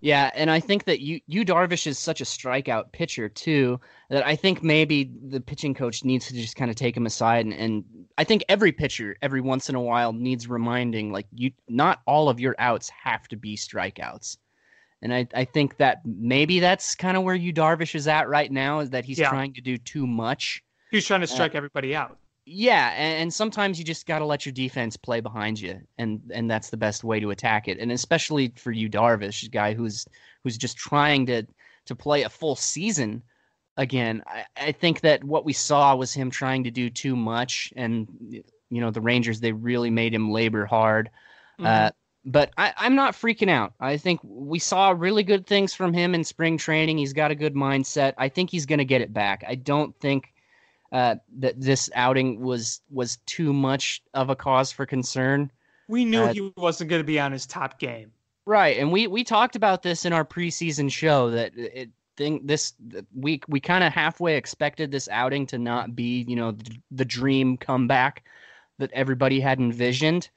[0.00, 3.80] Yeah, and I think that you Yu Darvish is such a strikeout pitcher too
[4.10, 7.44] that I think maybe the pitching coach needs to just kind of take him aside
[7.46, 7.84] and, and
[8.16, 12.28] I think every pitcher every once in a while needs reminding like you not all
[12.28, 14.36] of your outs have to be strikeouts.
[15.02, 18.50] And I, I think that maybe that's kind of where Yu Darvish is at right
[18.50, 19.30] now is that he's Yeah.
[19.30, 20.62] trying to do too much.
[20.90, 22.18] He's Uh, trying to strike everybody out.
[22.50, 26.22] Yeah, and, and sometimes you just got to let your defense play behind you, and
[26.32, 27.78] and that's the best way to attack it.
[27.78, 30.06] And especially for Yu Darvish, a guy who's
[30.42, 31.46] who's just trying to
[31.86, 33.22] to play a full season
[33.76, 34.22] again.
[34.26, 38.08] I, I think that what we saw was him trying to do too much, and
[38.30, 41.10] you know the Rangers they really made him labor hard.
[41.60, 41.66] Mhm.
[41.66, 41.90] Uh,
[42.24, 43.74] but I, I'm not freaking out.
[43.78, 46.96] I think we saw really good things from him in spring training.
[46.96, 48.14] He's got a good mindset.
[48.16, 49.44] I think he's going to get it back.
[49.46, 50.32] I don't think
[50.92, 55.50] uh, that this outing was was too much of a cause for concern.
[55.88, 58.12] we knew uh, he wasn't going to be on his top game.
[58.46, 62.74] Right, and we we talked about this in our preseason show that it thing this
[62.88, 66.76] that we we kind of halfway expected this outing to not be you know the,
[66.90, 68.24] the dream comeback
[68.78, 70.28] that everybody had envisioned.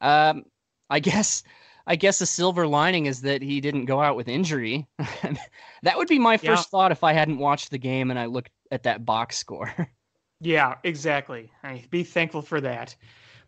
[0.00, 0.44] Um,
[0.90, 1.42] I guess
[1.86, 4.86] I guess the silver lining is that he didn't go out with injury.
[5.82, 6.70] that would be my first yeah.
[6.70, 9.72] thought if I hadn't watched the game and I looked at that box score.
[10.40, 11.50] yeah, exactly.
[11.62, 12.94] I be thankful for that.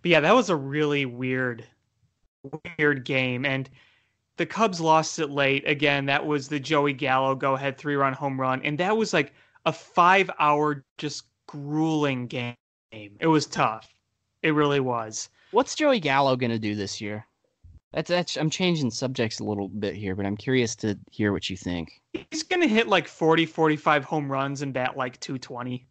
[0.02, 1.64] But yeah, that was a really weird,
[2.78, 3.68] weird game, and
[4.36, 5.68] the Cubs lost it late.
[5.68, 9.12] Again, that was the Joey Gallo go ahead three run home run, and that was
[9.12, 9.32] like
[9.66, 12.54] a five hour just grueling game.
[12.92, 13.92] It was tough.
[14.42, 15.28] It really was.
[15.50, 17.26] What's Joey Gallo gonna do this year?
[17.92, 21.48] That's, that's I'm changing subjects a little bit here, but I'm curious to hear what
[21.48, 22.00] you think.
[22.30, 25.86] He's going to hit like 40, 45 home runs and bat like 220.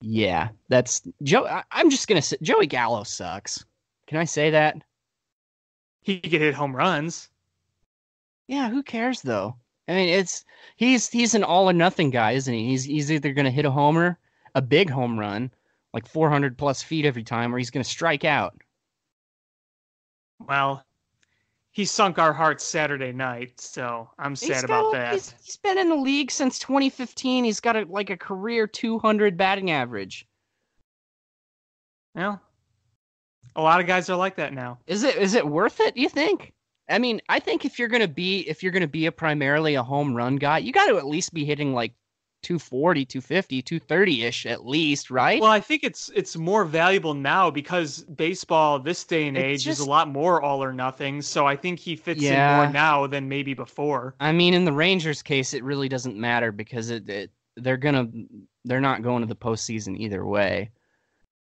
[0.00, 1.46] Yeah, that's Joe.
[1.46, 3.64] I, I'm just going to say Joey Gallo sucks.
[4.06, 4.76] Can I say that?
[6.02, 7.28] He could hit home runs.
[8.48, 9.56] Yeah, who cares though?
[9.88, 10.44] I mean, it's
[10.76, 12.66] he's he's an all or nothing guy, isn't he?
[12.66, 14.18] He's he's either going to hit a homer,
[14.54, 15.52] a big home run,
[15.94, 18.60] like 400 plus feet every time, or he's going to strike out.
[20.40, 20.84] Well,
[21.72, 25.12] he sunk our hearts Saturday night, so I'm sad he's about got, that.
[25.14, 27.44] He's, he's been in the league since 2015.
[27.44, 30.28] He's got a, like a career 200 batting average.
[32.14, 32.40] Well,
[33.56, 34.78] a lot of guys are like that now.
[34.86, 35.96] Is it is it worth it?
[35.96, 36.52] You think?
[36.90, 39.82] I mean, I think if you're gonna be if you're gonna be a primarily a
[39.82, 41.94] home run guy, you got to at least be hitting like
[42.42, 45.40] 240, 250, 230-ish at least, right?
[45.40, 49.80] Well, I think it's it's more valuable now because baseball this day and age just,
[49.80, 51.22] is a lot more all or nothing.
[51.22, 52.56] So I think he fits yeah.
[52.60, 54.14] in more now than maybe before.
[54.20, 58.08] I mean, in the Rangers case, it really doesn't matter because it, it they're gonna
[58.64, 60.70] they're not going to the postseason either way.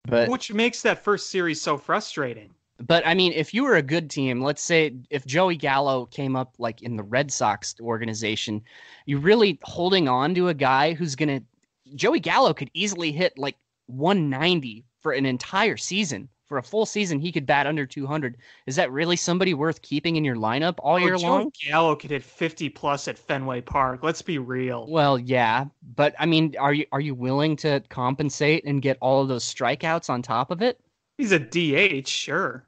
[0.05, 2.55] But which makes that first series so frustrating.
[2.81, 6.35] But I mean, if you were a good team, let's say if Joey Gallo came
[6.35, 8.63] up like in the Red Sox organization,
[9.05, 11.95] you're really holding on to a guy who's going to.
[11.95, 16.29] Joey Gallo could easily hit like 190 for an entire season.
[16.47, 18.37] For a full season, he could bat under 200.
[18.67, 21.53] Is that really somebody worth keeping in your lineup all oh, year Joey long?
[21.65, 24.03] Gallo could hit 50 plus at Fenway Park.
[24.03, 24.91] Let's be real.
[24.91, 29.23] Well, yeah, but I mean, are you are you willing to compensate and get all
[29.23, 30.81] of those strikeouts on top of it?
[31.19, 32.67] He's a DH, sure.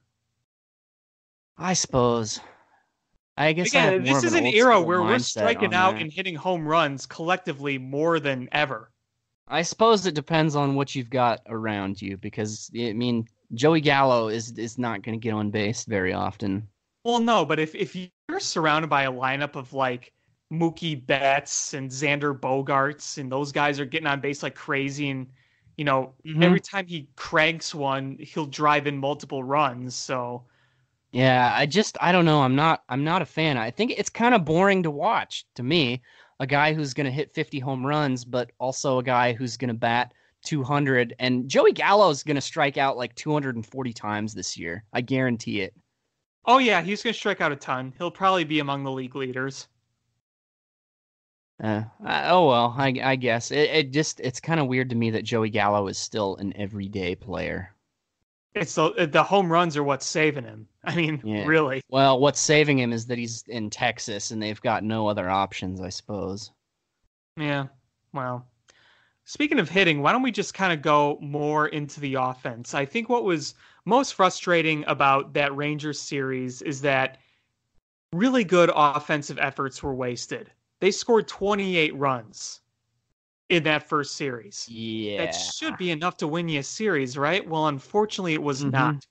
[1.63, 2.41] I suppose.
[3.37, 6.03] I guess Again, this is an, an era where we're striking out that.
[6.03, 8.91] and hitting home runs collectively more than ever.
[9.49, 14.29] I suppose it depends on what you've got around you because I mean Joey Gallo
[14.29, 16.69] is is not going to get on base very often.
[17.05, 20.13] Well, no, but if if you're surrounded by a lineup of like
[20.53, 25.27] Mookie Betts and Xander Bogaerts and those guys are getting on base like crazy and
[25.77, 26.43] you know mm-hmm.
[26.43, 30.45] every time he cranks one he'll drive in multiple runs so
[31.13, 32.41] yeah, I just I don't know.
[32.41, 33.59] I'm not I'm not a fan.
[33.59, 36.03] I think it's kind of boring to watch to me.
[36.41, 39.69] A guy who's going to hit 50 home runs, but also a guy who's going
[39.69, 40.13] to bat
[40.45, 41.15] 200.
[41.21, 44.85] And Joey Gallo is going to strike out like 240 times this year.
[44.93, 45.75] I guarantee it.
[46.47, 47.93] Oh yeah, he's going to strike out a ton.
[47.99, 49.69] He'll probably be among the league leaders.
[51.63, 55.11] Uh, oh well, I, I guess it, it just it's kind of weird to me
[55.11, 57.73] that Joey Gallo is still an everyday player.
[58.55, 60.67] It's the the home runs are what's saving him.
[60.85, 61.45] I mean, yeah.
[61.45, 61.83] really.
[61.89, 65.81] Well, what's saving him is that he's in Texas and they've got no other options,
[65.81, 66.51] I suppose.
[67.37, 67.67] Yeah.
[68.13, 68.47] Well,
[69.25, 72.75] speaking of hitting, why don't we just kind of go more into the offense?
[72.75, 77.19] I think what was most frustrating about that Rangers series is that
[78.13, 80.51] really good offensive efforts were wasted.
[80.81, 82.61] They scored 28 runs
[83.49, 84.67] in that first series.
[84.69, 85.25] Yeah.
[85.25, 87.47] That should be enough to win you a series, right?
[87.47, 88.71] Well, unfortunately, it was mm-hmm.
[88.71, 89.07] not.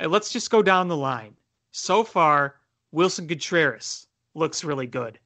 [0.00, 1.36] Let's just go down the line.
[1.70, 2.56] So far,
[2.94, 5.18] Willson Contreras looks really good.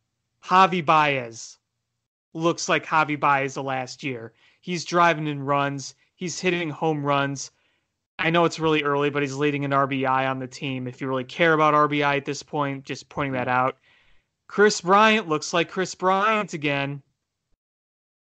[0.45, 1.59] Javy Baez
[2.35, 4.33] looks like Javy Baez the last year.
[4.61, 7.51] He's driving in runs, he's hitting home runs.
[8.19, 10.87] I know it's really early, but he's leading an RBI on the team.
[10.87, 13.79] If you really care about RBI at this point, just pointing that out.
[14.47, 17.03] Kris Bryant looks like Kris Bryant again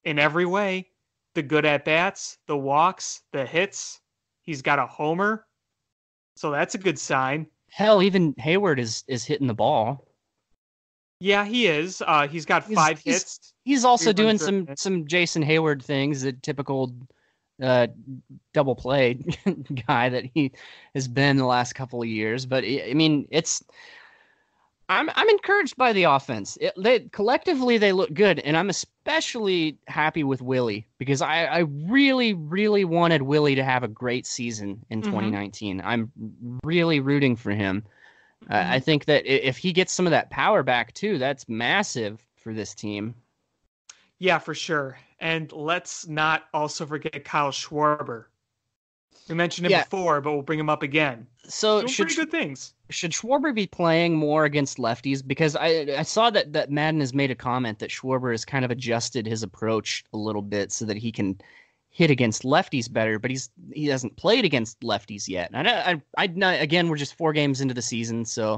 [0.05, 0.89] in every way
[1.35, 4.01] the good at bats, the walks, the hits.
[4.43, 5.47] He's got a homer.
[6.37, 7.47] So that's a good sign.
[7.71, 10.07] Hell, even Heyward is is hitting the ball.
[11.21, 12.03] Yeah, he is.
[12.05, 13.55] Uh, he's got he's, five he's, hits.
[13.65, 16.93] He's also doing some some Jason Heyward things, the typical
[17.63, 17.87] uh,
[18.53, 19.15] double play
[19.87, 20.53] guy that he
[20.95, 22.45] has been the last couple of years.
[22.45, 23.63] But I mean, it's
[24.93, 26.59] I'm I'm encouraged by the offense.
[26.61, 31.59] It, they collectively they look good, and I'm especially happy with Willie because I, I
[31.61, 35.11] really really wanted Willie to have a great season in mm-hmm.
[35.11, 35.83] 2019.
[35.85, 36.13] I'm
[36.65, 37.85] really rooting for him.
[38.45, 38.53] Mm-hmm.
[38.53, 42.25] Uh, I think that if he gets some of that power back too, that's massive
[42.37, 43.15] for this team.
[44.19, 44.99] Yeah, for sure.
[45.19, 48.27] And let's not also forget Kyle Schwarber.
[49.29, 49.85] We mentioned him Yeah.
[49.85, 51.27] before, but we'll bring him up again.
[51.45, 52.75] So Doing should pretty good things.
[52.91, 55.27] should Schwarber be playing more against lefties?
[55.27, 58.65] Because I I saw that that Maddon has made a comment that Schwarber has kind
[58.65, 61.41] of adjusted his approach a little bit so that he can
[61.91, 65.51] hit against lefties better, but he's he hasn't played against lefties yet.
[65.53, 68.55] And I I I again we're just four games into the season, so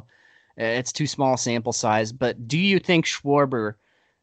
[0.61, 2.13] uh, it's too small sample size.
[2.13, 3.75] But do you think Schwarber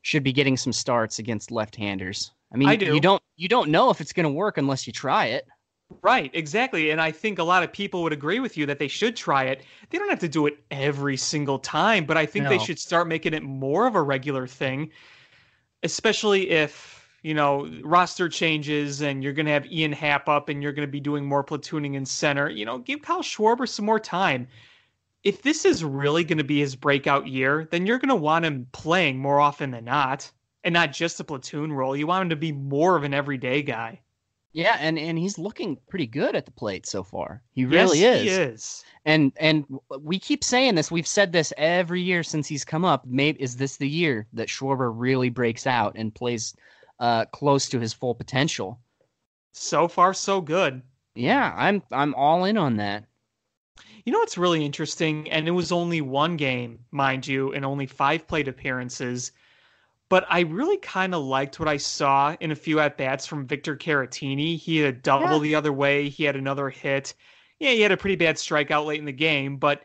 [0.02, 2.32] should be getting some starts against left-handers?
[2.54, 2.94] I mean, I do.
[2.94, 5.48] you don't you don't know if it's going to work unless you try it.
[6.02, 6.92] Right, exactly.
[6.92, 9.44] And I think a lot of people would agree with you that they should try
[9.44, 9.64] it.
[9.90, 13.08] They don't have to do it every single time, but I think they should start
[13.08, 14.92] making it more of a regular thing,
[15.84, 20.64] especially if, you know, roster changes and you're going to have Ian Happ up and
[20.64, 22.50] you're going to be doing more platooning in center.
[22.50, 24.48] You know, give Kyle Schwarber some more time.
[25.24, 28.46] If this is really going to be his breakout year, then you're going to want
[28.46, 30.32] him playing more often than not
[30.64, 31.96] and not just a platoon role.
[31.96, 34.02] You want him to be more of an everyday guy.
[34.54, 37.42] Yeah, and and he's looking pretty good at the plate so far.
[37.52, 38.24] He really yes, is.
[38.24, 38.84] He is.
[39.06, 39.66] And and
[40.00, 40.92] we keep saying this.
[40.92, 43.06] We've said this every year since he's come up.
[43.06, 46.54] Maybe is this the year that Schwarber really breaks out and plays
[47.00, 48.80] uh, close to his full potential?
[49.54, 50.82] So far, so good.
[51.16, 53.06] Yeah, I'm I'm all in on that.
[54.06, 55.30] You know what's really interesting?
[55.32, 59.32] And it was only one game, mind you, and only five plate appearances.
[60.12, 63.48] But I really kind of liked what I saw in a few at bats from
[63.48, 64.58] Victor Caratini.
[64.58, 65.40] He had a double Yeah.
[65.40, 66.10] the other way.
[66.10, 67.16] He had another hit.
[67.60, 69.84] Yeah, he had a pretty bad strikeout late in the game, but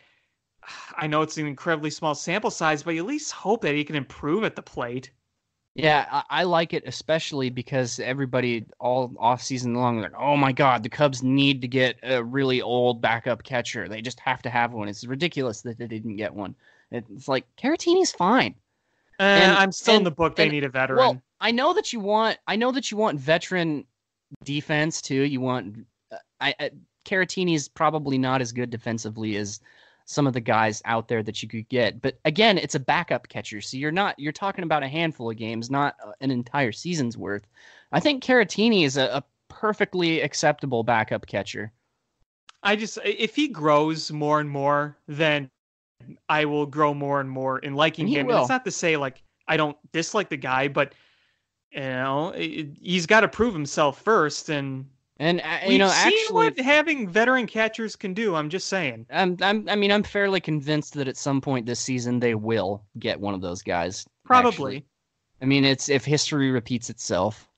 [0.96, 3.84] I know it's an incredibly small sample size, but you at least hope that he
[3.84, 5.12] can improve at the plate.
[5.76, 10.50] Yeah, I, I like it especially because everybody all off season long like, oh my
[10.50, 13.88] god, the Cubs need to get a really old backup catcher.
[13.88, 14.88] They just have to have one.
[14.88, 16.56] It's ridiculous that they didn't get one.
[16.90, 18.56] It's like Caratini's fine.
[19.18, 20.36] And, And- I'm still in the book.
[20.36, 20.98] They and- need a veteran.
[20.98, 22.38] Well, I know that you want.
[22.46, 23.84] I know that you want veteran
[24.44, 25.22] defense too.
[25.22, 25.86] You want.
[26.12, 26.70] uh, I, I
[27.04, 29.60] Caratini is probably not as good defensively as
[30.06, 32.00] some of the guys out there that you could get.
[32.00, 34.18] But again, it's a backup catcher, so you're not.
[34.18, 37.46] You're talking about a handful of games, not uh, an entire season's worth.
[37.92, 41.72] I think Caratini is a, a perfectly acceptable backup catcher.
[42.62, 45.50] I just if he grows more and more, then
[46.28, 48.20] I will grow more and more in liking him.
[48.20, 48.40] And will.
[48.40, 50.94] it's not to say like I don't dislike the guy, but
[51.70, 54.48] you know it- he's got to prove himself first.
[54.48, 54.86] And
[55.18, 58.34] And uh, you know, actually, what having veteran catchers can do.
[58.34, 59.06] I'm just saying.
[59.10, 59.68] I'm, I'm.
[59.68, 63.34] I mean, I'm fairly convinced that at some point this season they will get one
[63.34, 64.06] of those guys.
[64.24, 64.86] Probably actually.
[65.42, 67.48] I mean, it's if history repeats itself.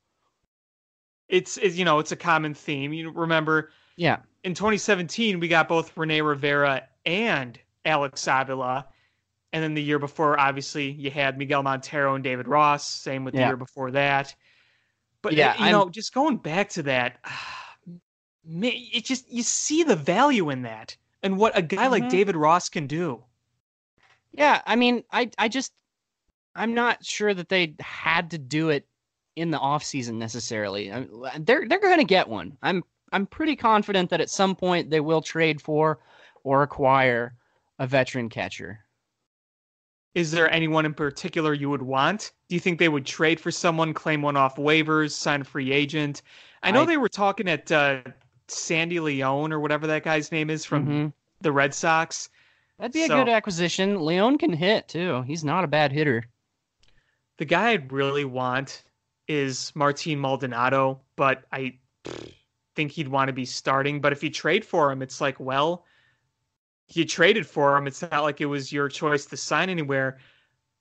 [1.29, 2.93] it's, it's you know it's a common theme.
[2.93, 4.19] You remember Yeah.
[4.45, 8.87] in 2017 we got both Rene Rivera and Alex Avila.
[9.53, 12.87] And then the year before, obviously, you had Miguel Montero and David Ross.
[12.87, 14.35] Same with the year before that.
[15.23, 17.19] But Yeah, you I'm- know, just going back to that,
[18.51, 22.11] it just you see the value in that and what a guy like Mhm.
[22.11, 23.25] David Ross can do.
[24.33, 25.73] Yeah, I mean, I I just
[26.55, 28.87] I'm not sure that they had to do it
[29.37, 30.93] in the off season necessarily.
[30.93, 31.07] I
[31.39, 32.57] they're they're going to get one.
[32.63, 36.01] I'm I'm pretty confident that at some point they will trade for
[36.45, 37.35] or acquire
[37.79, 38.81] a veteran catcher.
[40.15, 42.33] Is there anyone in particular you would want?
[42.49, 45.71] Do you think they would trade for someone, claim one off waivers, sign a free
[45.73, 46.23] agent?
[46.63, 48.01] I know I- they were talking at uh,
[48.49, 51.13] Sandy Leone or whatever that guy's name is from Mhm.
[51.41, 52.31] the Red Sox.
[52.79, 54.05] That'd be a good acquisition.
[54.05, 55.23] Leon can hit too.
[55.23, 56.25] He's not a bad hitter.
[57.37, 58.83] The guy I'd really want
[59.29, 61.79] is Martin Maldonado, but I
[62.75, 64.01] think he'd want to be starting.
[64.01, 65.85] But if you trade for him, it's like, well,
[66.95, 67.87] you traded for him.
[67.87, 70.19] It's not like it was your choice to sign anywhere.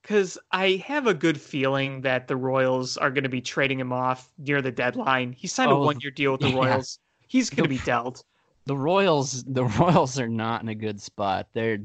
[0.02, 3.92] Because I have a good feeling that the Royals are going to be trading him
[3.92, 5.34] off near the deadline.
[5.34, 6.56] He signed a oh, one year deal with the yeah.
[6.56, 7.00] Royals.
[7.28, 8.24] He's going to be dealt.
[8.66, 11.48] The Royals, the Royals are not in a good spot.
[11.54, 11.80] They're,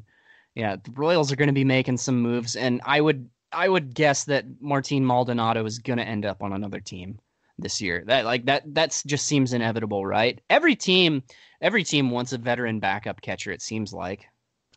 [0.55, 3.95] yeah, the Royals are going to be making some moves, and I would, I would
[3.95, 7.18] guess that Martin Maldonado is going to end up on another team
[7.59, 8.05] this year.
[8.07, 10.41] That like that, that's just seems inevitable, right?
[10.51, 11.23] Every team,
[11.61, 13.53] every team wants a veteran backup catcher.
[13.53, 14.27] It seems like.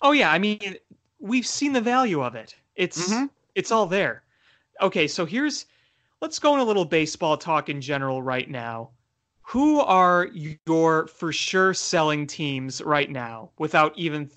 [0.01, 0.75] Oh yeah, I mean,
[1.19, 2.55] we've seen the value of it.
[2.75, 3.29] It's Mhm.
[3.55, 4.23] it's all there.
[4.81, 5.65] Okay, so here's
[6.21, 8.91] let's go in a little baseball talk in general right now.
[9.41, 10.29] Who are
[10.65, 14.31] your for sure selling teams right now without even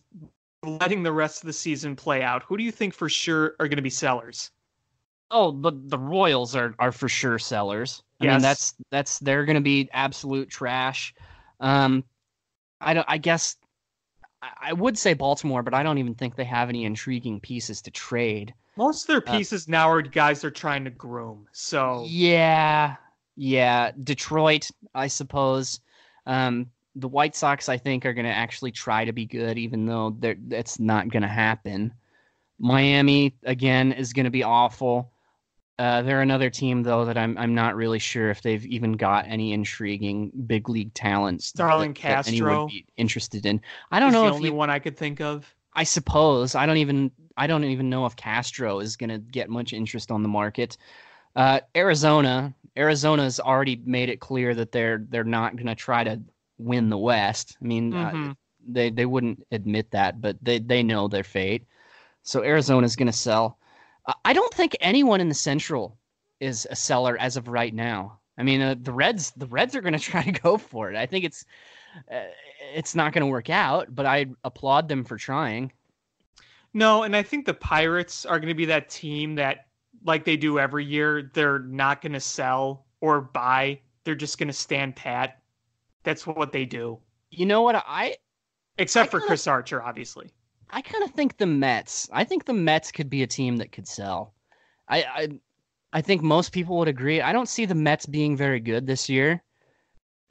[0.62, 2.42] letting the rest of the season play out?
[2.42, 4.50] Who do you think for sure are going to be sellers?
[5.30, 8.02] Oh, the the Royals are are for sure sellers.
[8.20, 8.32] I Yes.
[8.32, 11.14] mean, that's that's they're going to be absolute trash.
[11.60, 12.04] Um,
[12.80, 13.06] I don't.
[13.08, 13.56] I guess
[14.40, 17.90] I, would say Baltimore, but I don't even think they have any intriguing pieces to
[17.90, 18.54] trade.
[18.76, 21.46] Most of their Uh, pieces now are guys they're trying to groom.
[21.52, 22.96] So Yeah,
[23.36, 23.90] yeah.
[24.04, 25.80] Detroit, I suppose.
[26.26, 29.86] Um, the White Sox, I think, are going to actually try to be good, even
[29.86, 31.92] though that's not going to happen.
[32.58, 35.12] Miami again is going to be awful.
[35.78, 39.26] Uh, they're another team though that I'm I'm not really sure if they've even got
[39.28, 41.42] any intriguing big league talent.
[41.42, 43.60] Starlin that, Castro that anyone would be interested in.
[43.92, 45.54] I don't know the if only you, one I could think of.
[45.74, 49.48] I suppose I don't even I don't even know if Castro is going to get
[49.48, 50.76] much interest on the market.
[51.36, 56.20] Uh, Arizona Arizona's already made it clear that they're they're not going to try to
[56.58, 57.56] win the West.
[57.60, 58.30] I mean, uh, mm-hmm.
[58.30, 58.34] uh,
[58.68, 61.66] they they wouldn't admit that, but they they know their fate.
[62.22, 63.58] So Arizona's going to sell.
[64.24, 65.98] I don't think anyone in the Central
[66.40, 68.18] is a seller as of right now.
[68.38, 70.96] I mean, uh, the Reds the Reds are going to try to go for it.
[70.96, 71.44] I think it's
[72.10, 72.20] uh,
[72.74, 75.72] it's not going to work out, but I applaud them for trying.
[76.74, 79.66] No, and I think the Pirates are going to be that team that,
[80.04, 83.80] like they do every year, they're not going to sell or buy.
[84.04, 85.40] They're just going to stand pat.
[86.02, 86.98] That's what they do.
[87.30, 87.82] You know what?
[87.86, 88.16] I
[88.76, 90.30] except I for Chris Archer, obviously.
[90.70, 92.08] I kind of think the Mets.
[92.12, 94.34] I think the Mets could be a team that could sell.
[94.88, 95.28] I, I
[95.92, 97.20] I think most people would agree.
[97.20, 99.42] I don't see the Mets being very good this year,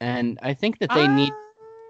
[0.00, 1.12] and I think that they uh...
[1.12, 1.32] need.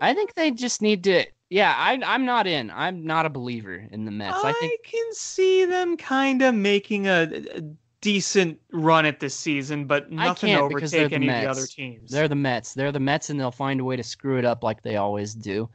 [0.01, 1.25] I think they just need to.
[1.51, 2.71] Yeah, I, I'm not in.
[2.71, 4.45] I'm not a believer in the Mets.
[4.45, 7.23] I, I think can see them kind of making a,
[7.55, 7.63] a,
[8.01, 11.39] decent run at this season, but nothing to overtake any Mets.
[11.39, 12.11] of the other teams.
[12.11, 12.75] They're the Mets.
[12.75, 15.35] They're the Mets, and they'll find a way to screw it up like they always
[15.35, 15.69] do.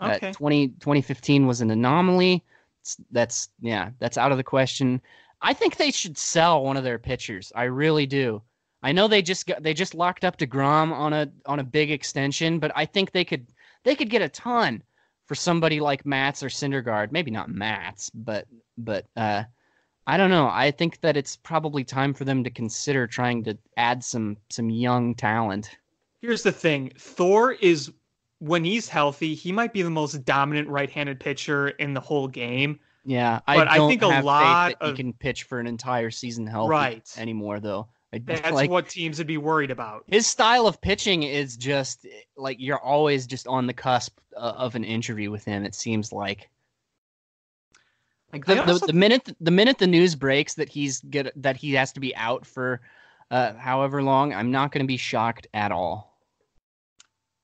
[0.00, 0.28] Okay.
[0.28, 2.44] Uh, 20, 2015 was an anomaly.
[3.10, 5.02] That's yeah, that's out of the question.
[5.42, 7.52] I think they should sell one of their pitchers.
[7.54, 8.42] I really do.
[8.82, 11.90] I know they just got they just locked up Degrom on a on a big
[11.90, 13.46] extension, but I think they could
[13.84, 14.82] they could get a ton
[15.26, 17.12] for somebody like Matz or Syndergaard.
[17.12, 18.46] Maybe not Matz, but
[18.78, 19.44] but uh,
[20.06, 20.48] I don't know.
[20.50, 24.70] I think that it's probably time for them to consider trying to add some some
[24.70, 25.76] young talent.
[26.22, 27.92] Here's the thing: Thor is
[28.40, 32.80] when he's healthy, he might be the most dominant right-handed pitcher in the whole game.
[33.04, 36.46] Yeah, I but I think a lot of, he can pitch for an entire season
[36.46, 37.14] healthy right.
[37.16, 37.88] anymore, though.
[38.12, 40.04] I, That's like, what teams would be worried about.
[40.06, 44.74] His style of pitching is just like you're always just on the cusp uh, of
[44.74, 45.64] an injury with him.
[45.64, 46.48] It seems like.
[48.32, 48.86] Like the, also...
[48.86, 52.00] the, the, minute the minute the news breaks that he's get that he has to
[52.00, 52.80] be out for
[53.30, 56.09] uh, however long, I'm not going to be shocked at all.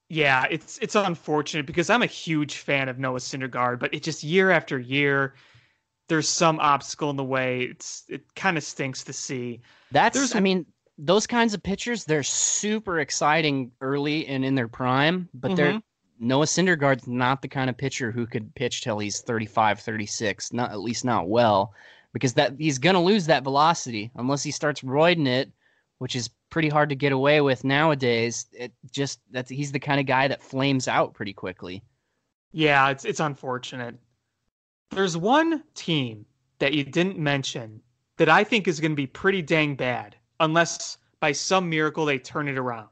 [0.08, 4.22] Yeah, it's it's unfortunate because I'm a huge fan of Noah Syndergaard, but it just
[4.22, 5.34] year after year,
[6.08, 7.62] there's some obstacle in the way.
[7.62, 9.60] It's it kind of stinks to see.
[9.90, 10.64] That's there's, I mean,
[10.96, 15.56] those kinds of pitchers, they're super exciting early and in their prime, but mm-hmm.
[15.56, 15.80] they're
[16.18, 20.70] Noah Syndergaard's not the kind of pitcher who could pitch till he's 35, 36, not
[20.70, 21.74] at least not well,
[22.12, 25.50] because that he's gonna lose that velocity unless he starts roiding it,
[25.98, 28.46] which is pretty hard to get away with nowadays.
[28.52, 31.82] It just that's he's the kind of guy that flames out pretty quickly.
[32.52, 33.96] Yeah, it's it's unfortunate.
[34.90, 36.26] There's one team
[36.58, 37.82] that you didn't mention
[38.16, 42.18] that I think is going to be pretty dang bad unless by some miracle they
[42.18, 42.88] turn it around.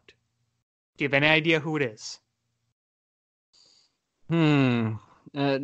[0.97, 2.19] Do you have any idea who it is?
[4.29, 4.95] Hmm.
[5.35, 5.59] Uh,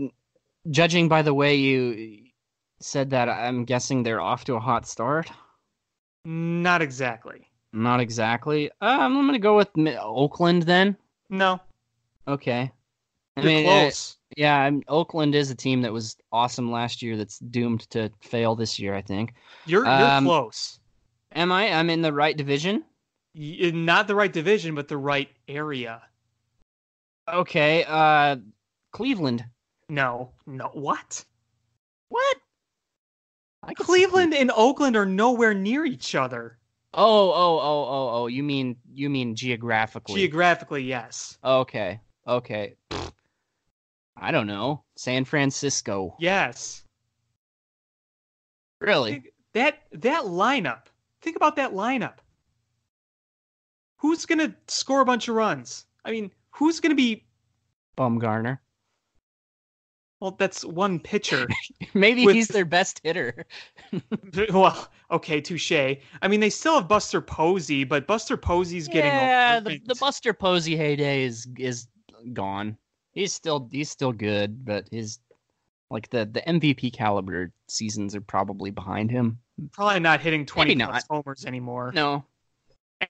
[0.70, 2.24] judging by the way you
[2.80, 5.30] said that, I'm guessing they're off to a hot start.
[6.24, 7.49] Not exactly.
[7.72, 8.70] Not exactly.
[8.80, 10.96] Um, I'm gonna go with Oakland then.
[11.28, 11.60] No.
[12.26, 12.72] Okay.
[13.36, 14.16] I You're mean, close.
[14.16, 17.16] Uh, yeah, I'm, Oakland is a team that was awesome last year.
[17.16, 18.94] That's doomed to fail this year.
[18.94, 19.34] I think.
[19.66, 20.80] You're you're um, close.
[21.32, 21.72] Am I?
[21.72, 22.84] I'm in the right division.
[23.34, 26.02] not the right division, but the right area.
[27.32, 27.84] Okay.
[27.86, 28.36] Uh,
[28.92, 29.44] Cleveland.
[29.88, 30.30] No.
[30.46, 30.70] No.
[30.72, 31.24] What?
[32.08, 32.36] What?
[33.76, 36.58] Cleveland and Oakland are nowhere near each other.
[36.92, 38.26] Oh, oh, oh, oh, oh.
[38.26, 40.16] You mean you mean geographically?
[40.16, 41.38] Geographically, yes.
[41.44, 42.00] Okay.
[42.26, 42.74] Okay.
[44.16, 44.84] I don't know.
[44.96, 46.16] San Francisco.
[46.18, 46.84] Yes.
[48.80, 49.22] Really?
[49.52, 50.86] That that lineup.
[51.22, 52.18] Think about that lineup.
[53.98, 55.84] Who's gonna score a bunch of runs?
[56.04, 57.24] I mean, who's gonna be
[57.96, 58.58] Bumgarner?
[60.20, 61.48] Well, that's one pitcher.
[61.94, 62.34] Maybe with...
[62.34, 63.46] he's their best hitter.
[64.52, 65.72] well, okay, touche.
[65.72, 69.60] I mean, they still have Buster Posey, but Buster Posey's getting yeah.
[69.60, 71.88] The, the Buster Posey heyday is is
[72.34, 72.76] gone.
[73.12, 75.18] He's still he's still good, but his
[75.90, 79.38] like the the MVP caliber seasons are probably behind him.
[79.72, 81.92] Probably not hitting twenty plus homers anymore.
[81.94, 82.24] No.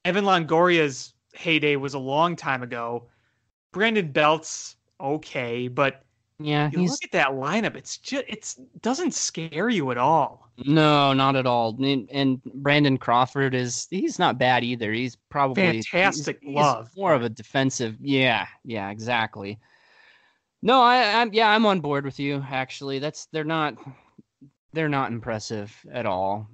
[0.04, 3.08] Evan Longoria's heyday was a long time ago.
[3.72, 6.04] Brandon Belt's okay, but
[6.42, 10.50] Yeah, You look at that lineup; it's just it's doesn't scare you at all.
[10.64, 11.76] no, not at all.
[11.82, 14.90] And, and Brandon Crawford is he's not bad either.
[14.92, 16.88] He's probably Fantastic he's, love.
[16.88, 17.96] He's more of a defensive.
[18.00, 19.58] Yeah, yeah, exactly.
[20.62, 22.42] No, I, I'm yeah, I'm on board with you.
[22.50, 23.74] Actually, that's they're not
[24.72, 26.48] they're not impressive at all.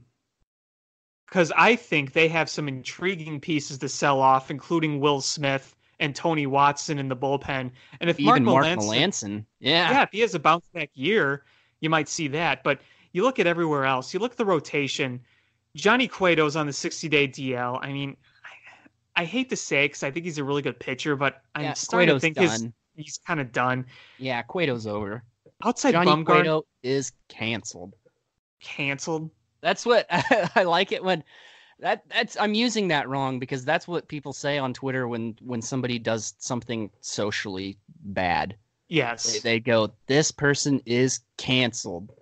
[1.28, 6.14] because I think they have some intriguing pieces to sell off, including Will Smith and
[6.14, 7.70] Tony Watson in the bullpen.
[8.00, 10.90] And if Even Mark Mark Melancon, Melancon, yeah, yeah, if he has a bounce back
[10.94, 11.44] year,
[11.80, 12.62] you might see that.
[12.62, 12.80] But
[13.12, 14.12] you look at everywhere else.
[14.12, 15.20] You look at the rotation.
[15.74, 17.78] Johnny Cueto's on the 60 day DL.
[17.82, 21.16] I mean, I, I hate to say because I think he's a really good pitcher,
[21.16, 23.86] but I'm yeah, starting Cueto's to think his, he's kind of done.
[24.18, 25.22] Yeah, Cueto's over.
[25.64, 27.94] Outside Johnny Bumgarner Cueto is canceled.
[28.60, 29.30] canceled.
[29.62, 31.24] That's what I like it when
[31.80, 35.60] that that's I'm using that wrong because that's what people say on Twitter when when
[35.62, 38.56] somebody does something socially bad.
[38.88, 42.12] Yes, they go, "This person is canceled."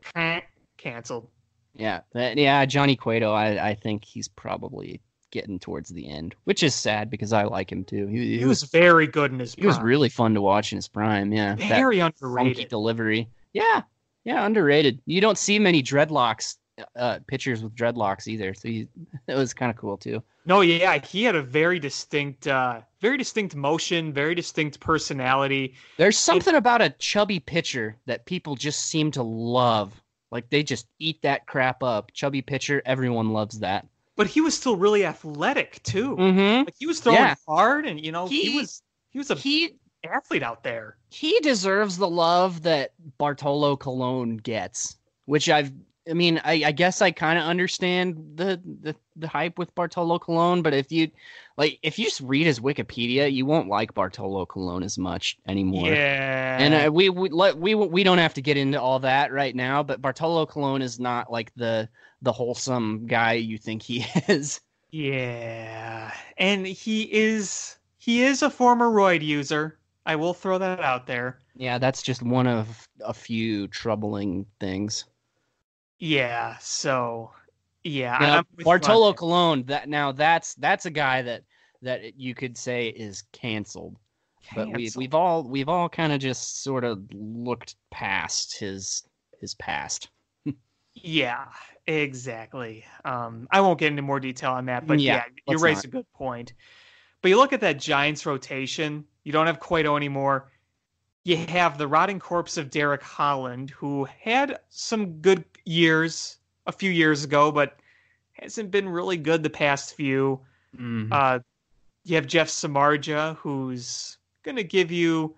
[0.78, 1.28] canceled.
[1.74, 2.64] Yeah, that, yeah.
[2.66, 5.00] Johnny Cueto, I I think he's probably
[5.30, 8.06] getting towards the end, which is sad because I like him too.
[8.06, 9.54] He, He was very good in his.
[9.54, 11.32] he was really fun to watch in his prime.
[11.32, 12.68] Yeah, that very funky underrated.
[12.68, 13.28] delivery.
[13.52, 13.82] Yeah,
[14.24, 15.00] yeah, underrated.
[15.06, 16.56] You don't see many dreadlocks
[16.96, 18.88] uh pitchers with dreadlocks either, so he,
[19.28, 20.22] it was kind of cool too.
[20.46, 25.74] No, yeah, he had a very distinct, uh, very distinct motion, very distinct personality.
[25.96, 29.92] There's something about a chubby pitcher that people just seem to love.
[30.30, 32.12] Like they just eat that crap up.
[32.12, 33.86] Chubby pitcher, everyone loves that.
[34.16, 36.16] But he was still really athletic too.
[36.16, 36.64] Mm-hmm.
[36.66, 37.34] Like he was throwing Yeah.
[37.48, 40.98] hard, and you know he, He- was he was a He athlete out there.
[41.10, 45.72] he deserves the love that Bartolo Colon gets, which I've.
[46.08, 50.18] I mean, I, I guess I kind of understand the, the the hype with Bartolo
[50.18, 51.10] Colon, but if you
[51.56, 55.88] like, if you just read his Wikipedia, you won't like Bartolo Colon as much anymore.
[55.88, 59.32] Yeah, And uh, we we let we we don't have to get into all that
[59.32, 61.88] right now, but Bartolo Colon is not like the
[62.22, 64.60] the wholesome guy you think he is.
[64.90, 69.78] yeah, and he is he is a former roid user.
[70.06, 71.38] I will throw that out there.
[71.56, 75.04] Yeah, that's just one of a few troubling things.
[76.04, 77.30] Yeah, so
[77.82, 79.16] yeah, Now, I'm with you on Bartolo that.
[79.16, 81.44] Colon, that now that's that's a guy that
[81.80, 83.96] that you could say is canceled.
[84.54, 84.98] But we Cancel.
[85.00, 89.02] we've all we've all kind of just sort of looked past his
[89.40, 90.10] his past.
[90.94, 91.46] Yeah,
[91.86, 92.84] exactly.
[93.06, 95.84] Um, I won't get into more detail on that, but Yeah, yeah, you raise not.
[95.86, 96.52] a good point.
[97.22, 100.52] But you look at that Giants rotation, you don't have Cueto anymore.
[101.24, 106.90] You have the rotting corpse of Derek Holland, who had some good years a few
[106.90, 107.78] years ago, but
[108.32, 110.40] hasn't been really good the past few.
[110.76, 111.08] Mhm.
[111.12, 111.38] Uh,
[112.04, 115.34] you have Jeff Samardzija, who's going to give you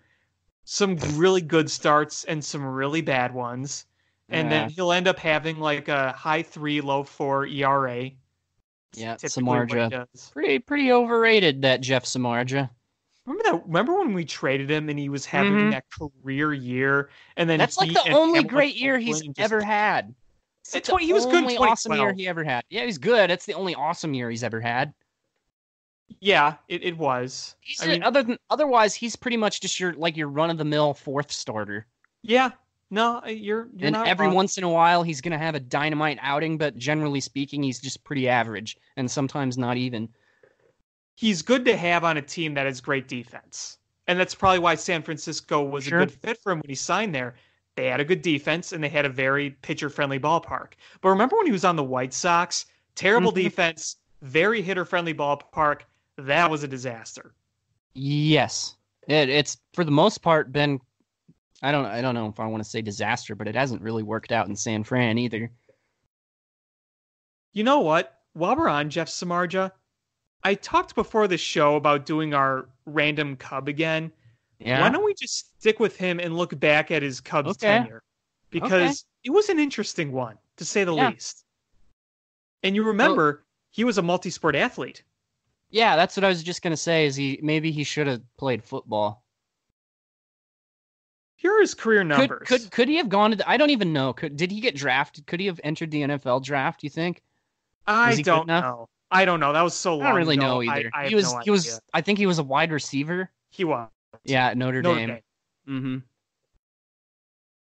[0.64, 3.86] some really good starts and some really bad ones.
[4.28, 8.10] And then he'll end up having like a high three, low four ERA.
[8.94, 9.90] Yeah, Typically what he Samardzija.
[10.12, 10.30] does.
[10.32, 12.70] pretty pretty overrated that Jeff Samardzija.
[13.26, 13.66] Remember that?
[13.66, 15.70] Remember when we traded him and he was having Mhm.
[15.72, 19.60] that career year, and then That's like the only Hamilton great year he's just- ever
[19.60, 20.14] had.
[20.62, 22.16] It's like It's what- he was good in only awesome year 2012.
[22.18, 22.64] he ever had.
[22.70, 23.30] Yeah, he's good.
[23.30, 24.94] It's the only awesome year he's ever had.
[26.20, 27.56] Yeah, it, it was.
[27.60, 30.50] He's I a- mean, other than otherwise, he's pretty much just your like your run
[30.50, 31.86] of the mill fourth starter.
[32.22, 32.50] yeah.
[32.88, 34.36] No, uh, you're you're and not every wrong.
[34.36, 38.04] once in a while, he's gonna have a dynamite outing, but generally speaking, he's just
[38.04, 40.08] pretty average, and sometimes not even.
[41.16, 43.78] He's good to have on a team that has great defense.
[44.06, 46.00] And that's probably why San Francisco was Sure.
[46.00, 47.34] a good fit for him when he signed there.
[47.74, 50.72] They had a good defense and they had a very pitcher friendly ballpark.
[51.00, 52.66] But remember when he was on the White Sox?
[52.94, 53.42] Terrible Mhm.
[53.42, 55.82] defense, very hitter friendly ballpark.
[56.16, 57.34] That was a disaster.
[57.94, 58.76] Yes,
[59.08, 60.80] it, it's for the most part been.
[61.62, 61.86] I don't.
[61.86, 64.48] I don't know if I want to say disaster, but it hasn't really worked out
[64.48, 65.50] in San Fran either.
[67.52, 68.20] You know what?
[68.34, 69.72] While we're on Jeff Samardzija,
[70.46, 74.12] I talked before the show about doing our random Cub again.
[74.60, 74.80] Yeah.
[74.80, 77.78] Why don't we just stick with him and look back at his Cubs Okay.
[77.78, 78.04] tenure?
[78.50, 81.08] Because it was an interesting one, to say the Yeah.
[81.08, 81.44] least.
[82.62, 85.02] And you remember he was a multi-sport athlete.
[85.70, 87.06] Yeah, that's what I was just gonna say.
[87.06, 89.24] Is he maybe he should have played football?
[91.34, 92.46] Here are his career Could, numbers.
[92.48, 93.36] could could he have gone to?
[93.36, 94.12] The, I don't even know.
[94.12, 95.26] Could did he get drafted?
[95.26, 96.84] Could he have entered the NFL draft?
[96.84, 97.20] You think?
[97.84, 98.88] I was he good don't know.
[99.10, 99.52] I don't know.
[99.52, 100.06] That was so long.
[100.06, 100.46] I don't really ago.
[100.46, 100.90] know either.
[100.94, 101.80] I, have he was no he was.
[101.94, 103.30] I think he was a wide receiver.
[103.50, 103.88] He was.
[104.24, 105.08] Yeah, at Notre, Notre Dame.
[105.08, 105.20] Dame.
[105.68, 105.96] Mm-hmm.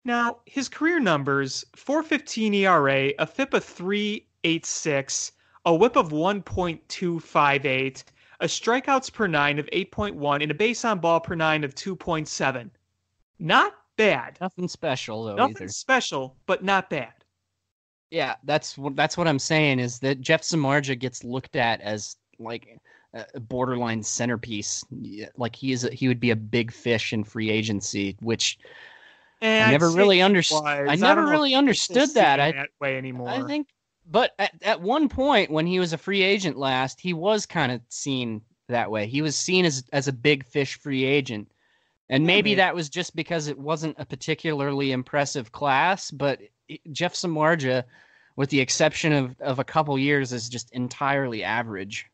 [0.05, 5.33] Now, his career numbers 415 ERA, a FIP of 386,
[5.67, 8.05] a whip of 1.258,
[8.41, 12.71] a strikeouts per nine of 8.1, and a base on ball per nine of 2.7.
[13.39, 14.39] Not bad.
[14.41, 15.69] Nothing special though Nothing either.
[15.69, 17.13] special, but not bad.
[18.11, 22.17] Yeah, that's what that's what I'm saying is that Jeff Samardzija gets looked at as
[22.39, 22.79] like
[23.15, 24.85] a borderline centerpiece.
[25.37, 28.59] Like he is, a, he would be a big fish in free agency, which
[29.41, 30.65] and I never really understood.
[30.65, 32.41] I never I really understood that.
[32.41, 33.29] I, that way anymore.
[33.29, 33.69] I think,
[34.11, 37.73] but at, at one point when he was a free agent last, he was kind
[37.73, 39.07] of seen that way.
[39.07, 41.51] He was seen as as a big fish free agent.
[42.11, 46.41] And maybe that was just because it wasn't a particularly impressive class, but
[46.93, 47.85] Jeff Samardzija,
[48.37, 52.07] with the exception of, of a couple years, is just entirely average.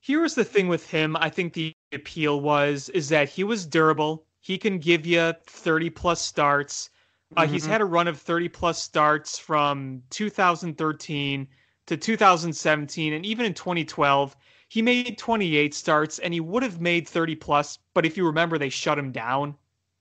[0.00, 1.16] Here's the thing with him.
[1.16, 4.24] I think the appeal was is that he was durable.
[4.40, 6.90] He can give you 30 plus starts.
[7.36, 7.52] Uh, mm-hmm.
[7.52, 11.48] He's had a run of 30 plus starts from 2013
[11.86, 14.36] to 2017, and even in 2012,
[14.68, 17.78] he made 28 starts and he would have made 30 plus.
[17.94, 19.56] But if you remember, they shut him down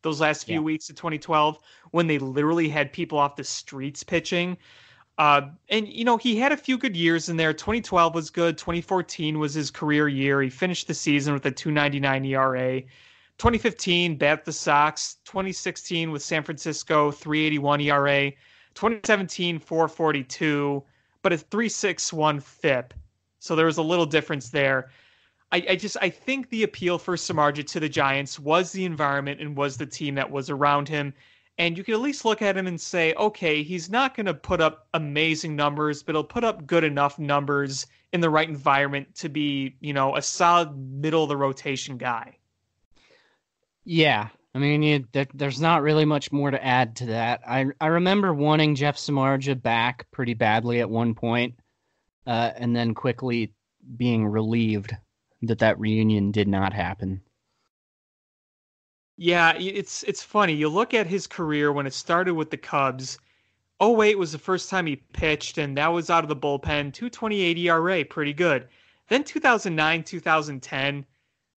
[0.06, 0.62] those last few yeah.
[0.62, 1.60] weeks of 2012
[1.92, 4.56] when they literally had people off the streets pitching.
[5.18, 7.54] Uh, and you know he had a few good years in there.
[7.54, 8.58] 2012 was good.
[8.58, 10.42] 2014 was his career year.
[10.42, 12.82] He finished the season with a 2.99 ERA.
[13.38, 15.18] 2015 bat the Sox.
[15.26, 18.32] 2016 with San Francisco 3.81 ERA.
[18.76, 20.84] 2017 4.42,
[21.22, 22.94] but a 3.61 FIP.
[23.40, 24.92] So there was a little difference there.
[25.56, 29.40] I, I just I think the appeal for Samardzija to the Giants was the environment
[29.40, 31.14] and was the team that was around him.
[31.58, 34.34] And you can at least look at him and say, okay, he's not going to
[34.34, 39.16] put up amazing numbers, but he'll put up good enough numbers in the right environment
[39.16, 42.38] to be, you know, a solid middle of the rotation guy.
[43.86, 47.40] Yeah, I mean, you, there, there's not really much more to add to that.
[47.48, 51.56] I I remember wanting Jeff Samardzija back pretty badly at one point,
[52.28, 53.54] uh, and then quickly
[53.96, 54.92] being relieved
[55.48, 57.22] that that reunion did not happen.
[59.18, 60.54] Yeah, it's it's funny.
[60.54, 63.18] You look at his career when it started with the Cubs.
[63.80, 66.94] Oh 08 was the first time he pitched, and that was out of the bullpen.
[66.94, 68.68] 228 ERA, pretty good.
[69.08, 71.06] Then 2009, 2010,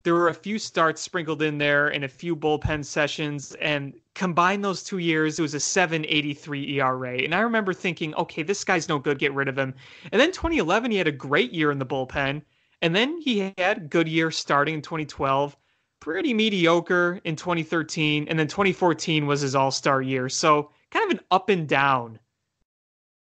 [0.03, 4.61] there were a few starts sprinkled in there and a few bullpen sessions, and combine
[4.61, 7.19] those two years, it was a 783 ERA.
[7.23, 9.75] And I remember thinking, okay, this guy's no good, get rid of him.
[10.13, 12.43] And then 2011, he had a great year in the bullpen.
[12.83, 15.57] And then he had good year starting in 2012,
[16.01, 20.29] pretty mediocre in 2013, and then 2014 was his all-star year.
[20.29, 22.19] So kind of an up and down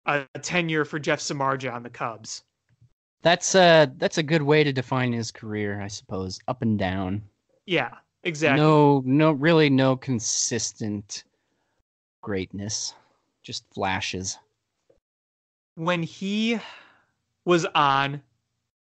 [0.06, 2.44] uh, tenure for Jeff Samardzija on the Cubs.
[3.24, 6.40] That's a that's a good way to define his career, I suppose.
[6.48, 7.22] Up and down.
[7.68, 7.92] Yeah,
[8.24, 8.60] exactly.
[8.60, 11.24] No, no, really, no consistent
[12.22, 12.96] greatness.
[13.44, 14.40] Just flashes.
[15.76, 16.60] When he
[17.46, 18.22] was on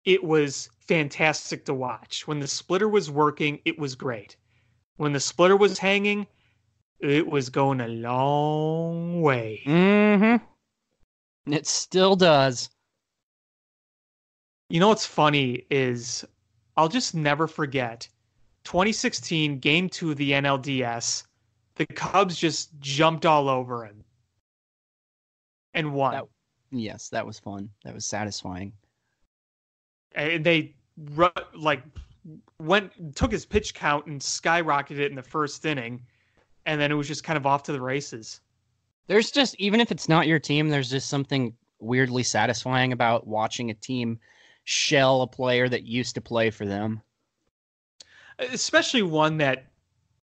[0.05, 2.27] it was fantastic to watch.
[2.27, 4.37] When the splitter was working, it was great.
[4.97, 6.27] When the splitter was hanging,
[6.99, 9.61] it was going a long way.
[9.65, 10.43] Mm-hmm.
[11.45, 12.69] And it still does.
[14.69, 16.23] You know what's funny is
[16.77, 18.07] I'll just never forget
[18.63, 21.23] 2016 game two of the NLDS.
[21.75, 24.03] The Cubs just jumped all over him
[25.73, 26.13] and won.
[26.13, 26.23] That,
[26.71, 27.69] yes, that was fun.
[27.83, 28.71] That was satisfying
[30.15, 30.75] and they
[31.53, 31.83] like
[32.59, 36.01] went took his pitch count and skyrocketed it in the first inning,
[36.65, 38.41] and then it was just kind of off to the races.
[39.07, 43.69] There's just even if it's not your team, there's just something weirdly satisfying about watching
[43.69, 44.19] a team
[44.63, 47.01] shell a player that used to play for them.
[48.39, 49.67] Especially one that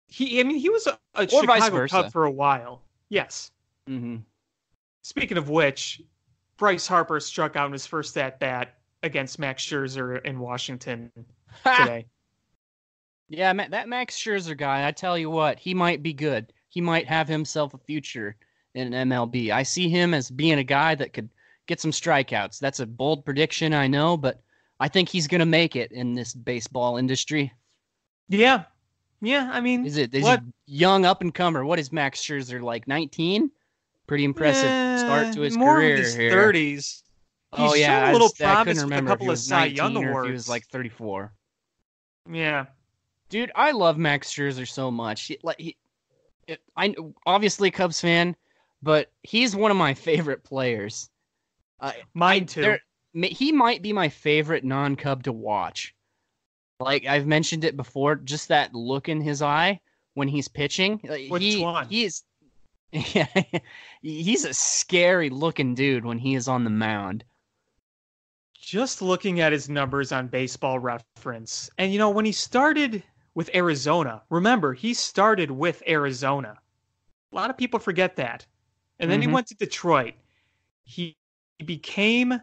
[0.08, 2.82] he, I mean, he was a, a Chicago Cub for a while.
[3.10, 3.52] Yes.
[3.90, 4.18] Mm-hmm.
[5.04, 6.02] Speaking of which,
[6.58, 11.12] Bryce Harper struck out in his first at bat against Max Scherzer in Washington
[11.64, 12.06] today.
[13.30, 16.52] yeah, that Max Scherzer guy, I tell you what, he might be good.
[16.70, 18.36] He might have himself a future
[18.74, 19.52] in MLB.
[19.52, 21.30] I see him as being a guy that could
[21.68, 22.60] get some strikeouts.
[22.60, 24.42] That's a bold prediction, I know, but
[24.80, 27.54] I think he's going to make it in this baseball industry.
[28.30, 28.64] Yeah.
[29.22, 30.42] Yeah, I mean, is it is what?
[30.66, 31.64] he young up and comer?
[31.64, 32.90] What is Max Scherzer like?
[32.90, 33.50] 19?
[34.06, 36.52] Pretty impressive start eh, to his career his here.
[37.54, 37.62] 30s.
[37.62, 40.28] He's oh yeah, a little I, promise I with a couple of Cy Young awards.
[40.28, 41.32] he was like 34.
[42.32, 42.66] Yeah,
[43.30, 45.24] dude, I love Max Scherzer so much.
[45.24, 45.78] He, like he,
[46.48, 46.96] it, I
[47.26, 48.36] obviously Cubs fan,
[48.82, 51.10] but he's one of my favorite players.
[51.80, 52.78] Uh, Mine too.
[53.14, 55.94] he might be my favorite non-Cub to watch.
[56.80, 59.80] Like I've mentioned it before, just that look in his eye
[60.14, 61.00] when he's pitching.
[61.30, 61.88] Which he, one?
[61.88, 62.24] He's
[62.92, 63.28] yeah,
[64.02, 67.24] he's a scary looking dude when he is on the mound
[68.64, 73.04] just looking at his numbers on baseball reference, and you know, when he started
[73.36, 76.58] with Arizona, remember, he started with Arizona.
[77.32, 78.46] A lot of people forget that.
[79.00, 79.24] And then Mhm.
[79.24, 80.14] he went to Detroit.
[80.86, 81.18] He,
[81.60, 82.40] he became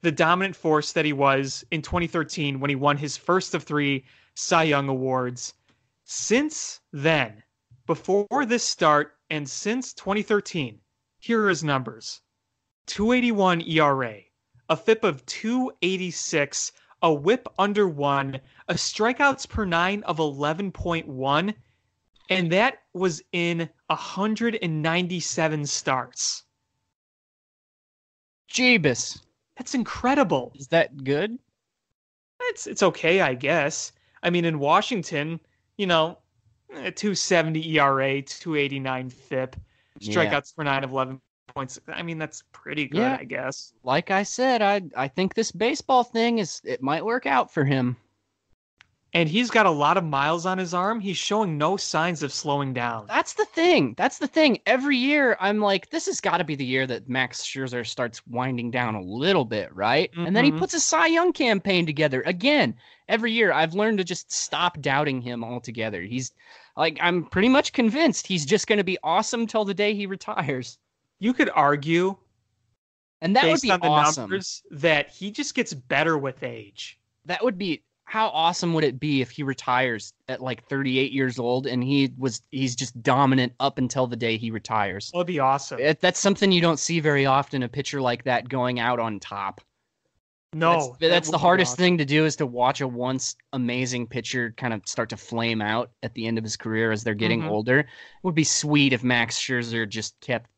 [0.00, 4.04] the dominant force that he was in 2013 when he won his first of three
[4.34, 5.54] Cy Young awards.
[6.04, 7.44] Since then,
[7.86, 10.80] before this start and since 2013,
[11.20, 12.22] here are his numbers
[12.86, 14.22] 281 ERA,
[14.70, 21.54] a FIP of 286, a whip under one, a strikeouts per nine of 11.1,
[22.30, 26.44] and that was in 197 starts.
[28.48, 29.20] Jeebus.
[29.58, 30.52] That's incredible.
[30.54, 31.38] Is that good?
[32.42, 33.92] It's it's okay, I guess.
[34.22, 35.40] I mean, in Washington,
[35.78, 36.18] you know,
[36.72, 39.56] eh, 270 ERA, 289 FIP,
[39.98, 40.14] Yeah.
[40.14, 41.20] strikeouts per nine of 11
[41.54, 41.78] points.
[41.88, 43.16] I mean, that's pretty good, Yeah.
[43.20, 43.72] I guess.
[43.82, 47.64] Like I said, I I think this baseball thing is it might work out for
[47.64, 47.96] him.
[49.12, 51.00] And he's got a lot of miles on his arm.
[51.00, 53.06] He's showing no signs of slowing down.
[53.08, 53.94] That's the thing.
[53.96, 54.60] That's the thing.
[54.66, 58.24] Every year, I'm like, this has got to be the year that Max Scherzer starts
[58.28, 60.10] winding down a little bit, right?
[60.16, 60.58] And then he Mhm.
[60.58, 62.76] puts a Cy Young campaign together again.
[63.08, 66.02] Every year, I've learned to just stop doubting him altogether.
[66.02, 66.32] He's
[66.76, 70.06] like, I'm pretty much convinced he's just going to be awesome till the day he
[70.06, 70.78] retires,
[71.20, 72.16] You could argue,
[73.20, 74.22] and that would be on the awesome.
[74.22, 76.98] numbers, that he just gets better with age.
[77.26, 81.38] That would be how awesome would it be if he retires at like 38 years
[81.38, 85.10] old and he was he's just dominant up until the day he retires.
[85.12, 85.78] That'd be awesome.
[85.78, 87.62] It, that's something you don't see very often.
[87.62, 89.60] A pitcher like that going out on top.
[90.54, 91.82] no, that's, that that's the hardest awesome.
[91.84, 95.60] thing to do is to watch a once amazing pitcher kind of start to flame
[95.62, 97.50] out at the end of his career as they're getting Mhm.
[97.50, 97.78] older.
[97.80, 97.86] It
[98.24, 100.50] would be sweet if Max Scherzer just kept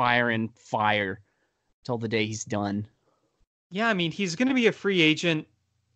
[0.00, 1.20] firing fire
[1.84, 2.86] till the day he's done.
[3.70, 5.46] Yeah, I mean, he's going to be a free agent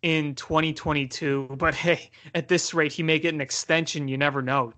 [0.03, 4.07] in 2022, but hey, at this rate, he may get an extension.
[4.07, 4.73] You never know.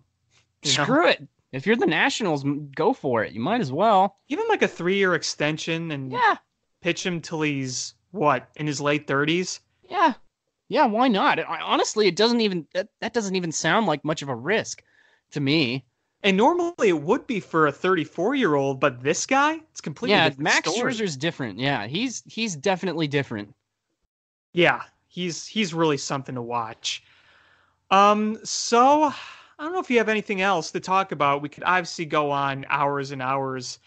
[0.64, 0.84] You know?
[0.86, 1.28] Screw it.
[1.52, 3.34] If you're the Nationals, go for it.
[3.34, 4.16] You might as well.
[4.30, 6.38] Give him like a three year extension and Yeah.
[6.82, 9.60] pitch him till he's what in his late 30s.
[9.90, 10.14] Yeah.
[10.70, 11.38] Yeah, why not?
[11.38, 14.84] I, honestly, it doesn't even that, that doesn't even sound like much of a risk
[15.32, 15.84] to me.
[16.24, 20.18] And normally it would be for a 34 year old, but this guy, it's completely
[20.18, 20.94] yeah, different Max story.
[20.94, 21.60] Scherzer's different.
[21.60, 23.54] Yeah, he's he's definitely different.
[24.54, 27.04] Yeah, he's he's really something to watch.
[27.92, 29.04] Um, so
[29.60, 31.42] I don't know if you have anything else to talk about.
[31.42, 33.80] We could obviously go on hours and hours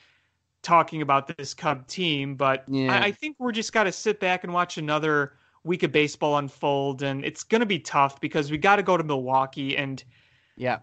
[0.62, 2.92] talking about this Cub team, but Yeah.
[2.92, 6.38] I, I think we're just got to sit back and watch another week of baseball
[6.38, 10.02] unfold, and it's gonna be tough because we got to go to Milwaukee, and
[10.56, 10.78] Yeah.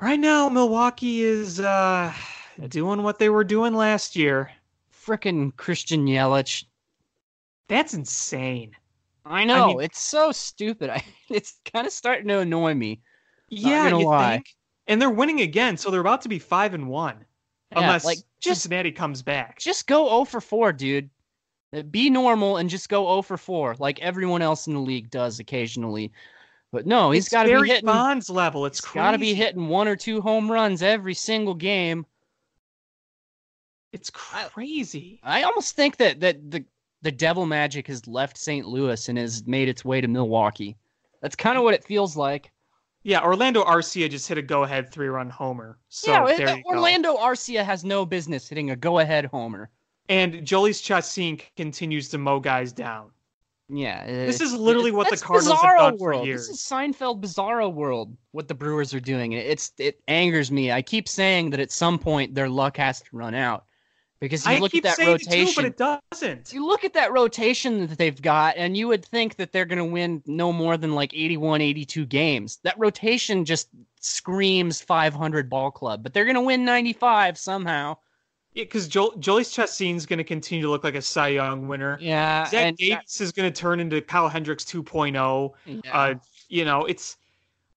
[0.00, 2.12] Right now Milwaukee is uh
[2.68, 4.50] doing what they were doing last year.
[4.92, 6.64] Frickin' Christian Yelich.
[7.68, 8.76] That's insane.
[9.24, 10.90] I know, mean- it's so stupid.
[10.90, 13.00] I, it's kind of starting to annoy me.
[13.48, 14.34] Yeah, you lie.
[14.36, 14.46] think?
[14.86, 17.24] And they're winning again, so they're about to be five and one,
[17.72, 19.58] Yeah, unless like just Cincinnati comes back.
[19.58, 21.10] just go 0 for 4, dude.
[21.90, 25.38] Be normal and just go 0 for 4, like everyone else in the league does
[25.38, 26.10] occasionally.
[26.72, 27.86] But no, he's got to be hitting.
[27.86, 28.64] Bonds level.
[28.64, 32.06] It's got to be hitting one or two home runs every single game.
[33.92, 35.20] It's crazy.
[35.24, 36.64] I almost think that that the
[37.02, 38.66] the devil magic has left St.
[38.66, 40.76] Louis and has made its way to Milwaukee.
[41.22, 41.64] That's kind of mm.
[41.64, 42.52] what it feels like.
[43.02, 45.78] Yeah, Orlando Arcia just hit a go-ahead three-run homer.
[45.88, 46.70] So yeah, there it- you go.
[46.70, 49.70] Orlando Arcia has no business hitting a go-ahead homer.
[50.08, 53.10] And Jhoulys Chacin continues to mow guys down.
[53.72, 56.48] Yeah, uh, This is literally what the Cardinals have done for years.
[56.48, 58.16] This is Seinfeld Bizarro world.
[58.32, 59.32] What the Brewers are doing.
[59.32, 60.72] It's it angers me.
[60.72, 63.64] I keep saying that at some point their luck has to run out
[64.20, 65.32] because you I look at that rotation.
[65.32, 66.52] it too, but it doesn't.
[66.52, 69.78] you look at that rotation that they've got and you would think that they're going
[69.78, 73.68] to win no more than like 81 82 games that rotation just
[74.00, 77.96] screams 500 ball club but they're going to win 95 somehow
[78.54, 81.98] Yeah, because jo- Jhoulys Chacin's going to continue to look like a Cy Young winner.
[82.00, 85.52] yeah Zach Davies is going to turn into Kyle Hendricks 2.0.
[85.66, 85.78] yeah.
[85.92, 86.14] Uh,
[86.48, 87.16] you know, it's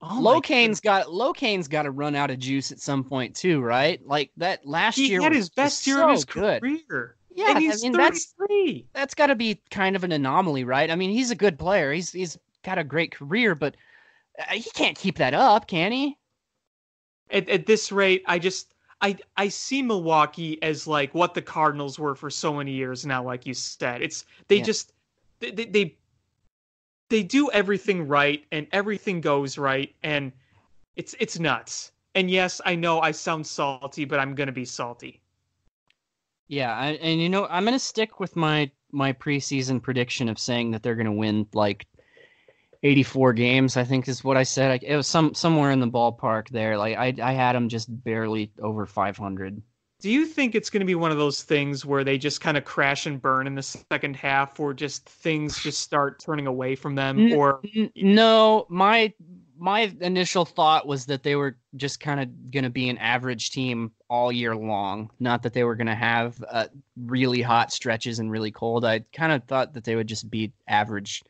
[0.02, 4.00] oh Locane's got Locane's got to run out of juice at some point too, right?
[4.08, 6.62] Like that last he year had was his best year so of his good.
[6.62, 7.16] career.
[7.34, 8.88] Yeah, and he's I mean that's 33.
[8.94, 10.90] that's got to be kind of an anomaly, right?
[10.90, 11.92] I mean, he's a good player.
[11.92, 13.76] He's he's got a great career, but
[14.40, 16.18] uh, he can't keep that up, can he?
[17.30, 18.71] At, at this rate, I just
[19.02, 23.24] I I see Milwaukee as like what the Cardinals were for so many years now.
[23.24, 24.64] Like you said, it's they Yeah.
[24.64, 24.94] just
[25.40, 25.96] they, they they
[27.10, 30.32] they do everything right and everything goes right and
[30.96, 31.92] it's it's nuts.
[32.14, 35.22] And yes, I know I sound salty, but I'm gonna be salty.
[36.48, 40.72] Yeah, I, and you know, I'm gonna stick with my my preseason prediction of saying
[40.72, 41.86] that they're gonna win like
[42.84, 44.70] 84 games, I think is what I said.
[44.70, 46.78] Like, it was some somewhere in the ballpark there.
[46.78, 49.62] Like I I had them just barely over 500.
[50.00, 52.58] Do you think it's going to be one of those things where they just kind
[52.58, 56.76] of crash and burn in the second half, or just things just start turning away
[56.76, 57.32] from them?
[57.34, 57.62] Or
[57.96, 59.14] no, my
[59.60, 63.52] my initial thought was that they were just kind of going to be an average
[63.52, 65.12] team all year long.
[65.20, 66.66] Not that they were going to have uh,
[67.06, 68.84] really hot stretches and really cold.
[68.84, 71.24] I kind of thought that they would just be average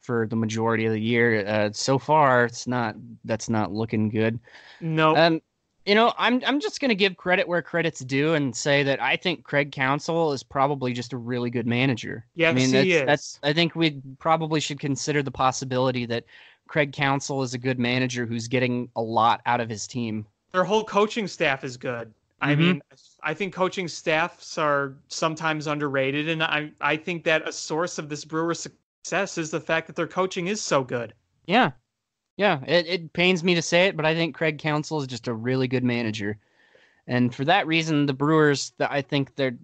[0.00, 1.46] for the majority of the year.
[1.46, 2.96] Uh, so far, it's not.
[3.24, 4.38] That's not looking good.
[4.80, 5.40] no, Um,
[5.86, 9.00] you know, I'm I'm just going to give credit where credit's due and say that
[9.02, 12.26] I think Craig Counsell is probably just a really good manager.
[12.34, 13.02] Yeah, I mean, that's, is.
[13.06, 16.24] that's I think we probably should consider the possibility that
[16.68, 20.26] Craig Counsell is a good manager who's getting a lot out of his team.
[20.52, 22.12] their whole coaching staff is good.
[22.40, 22.54] I Mhm.
[22.54, 22.82] mean,
[23.22, 28.08] I think coaching staffs are sometimes underrated, and I I think that a source of
[28.08, 28.60] this Brewers
[29.08, 31.14] success is the fact that their coaching is so good.
[31.46, 31.70] Yeah.
[32.36, 35.26] Yeah, it, it pains me to say it, but I think Craig Counsell is just
[35.26, 36.38] a really good manager.
[37.06, 39.56] And for that reason, the Brewers, I think they're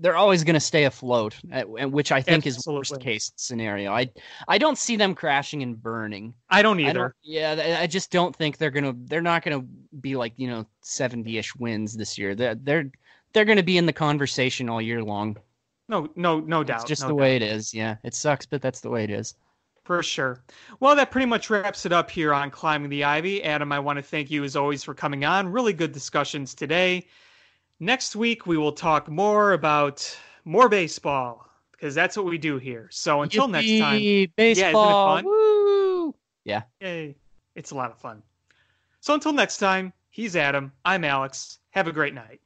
[0.00, 3.92] they're always going to stay afloat, which I think is worst case scenario.
[3.92, 4.10] I
[4.46, 6.34] I don't see them crashing and burning.
[6.50, 6.98] I don't I either.
[6.98, 8.94] don't, yeah, I just don't think they're gonna.
[9.06, 9.64] They're not gonna
[10.00, 12.34] be like you know seventy ish wins this year.
[12.34, 12.90] They're they're
[13.32, 15.38] they're gonna be in the conversation all year long.
[15.88, 16.82] No, no, no doubt.
[16.82, 17.20] It's just no the doubt.
[17.20, 17.72] way it is.
[17.72, 19.34] Yeah, it sucks, but that's the way it is.
[19.84, 20.42] For sure.
[20.80, 23.42] Well, that pretty much wraps it up here on Climbing the Ivy.
[23.42, 25.48] Adam, I want to thank you as always for coming on.
[25.48, 27.06] Really good discussions today.
[27.80, 30.14] Next week, we will talk more about
[30.44, 32.88] more baseball because that's what we do here.
[32.90, 35.16] So until next time, Yippee, baseball.
[35.16, 35.24] fun?
[35.24, 36.14] Woo!
[36.44, 37.16] yay,
[37.54, 38.22] it's a lot of fun.
[39.00, 40.72] So until next time, he's Adam.
[40.84, 41.60] I'm Alex.
[41.70, 42.40] Have a great night.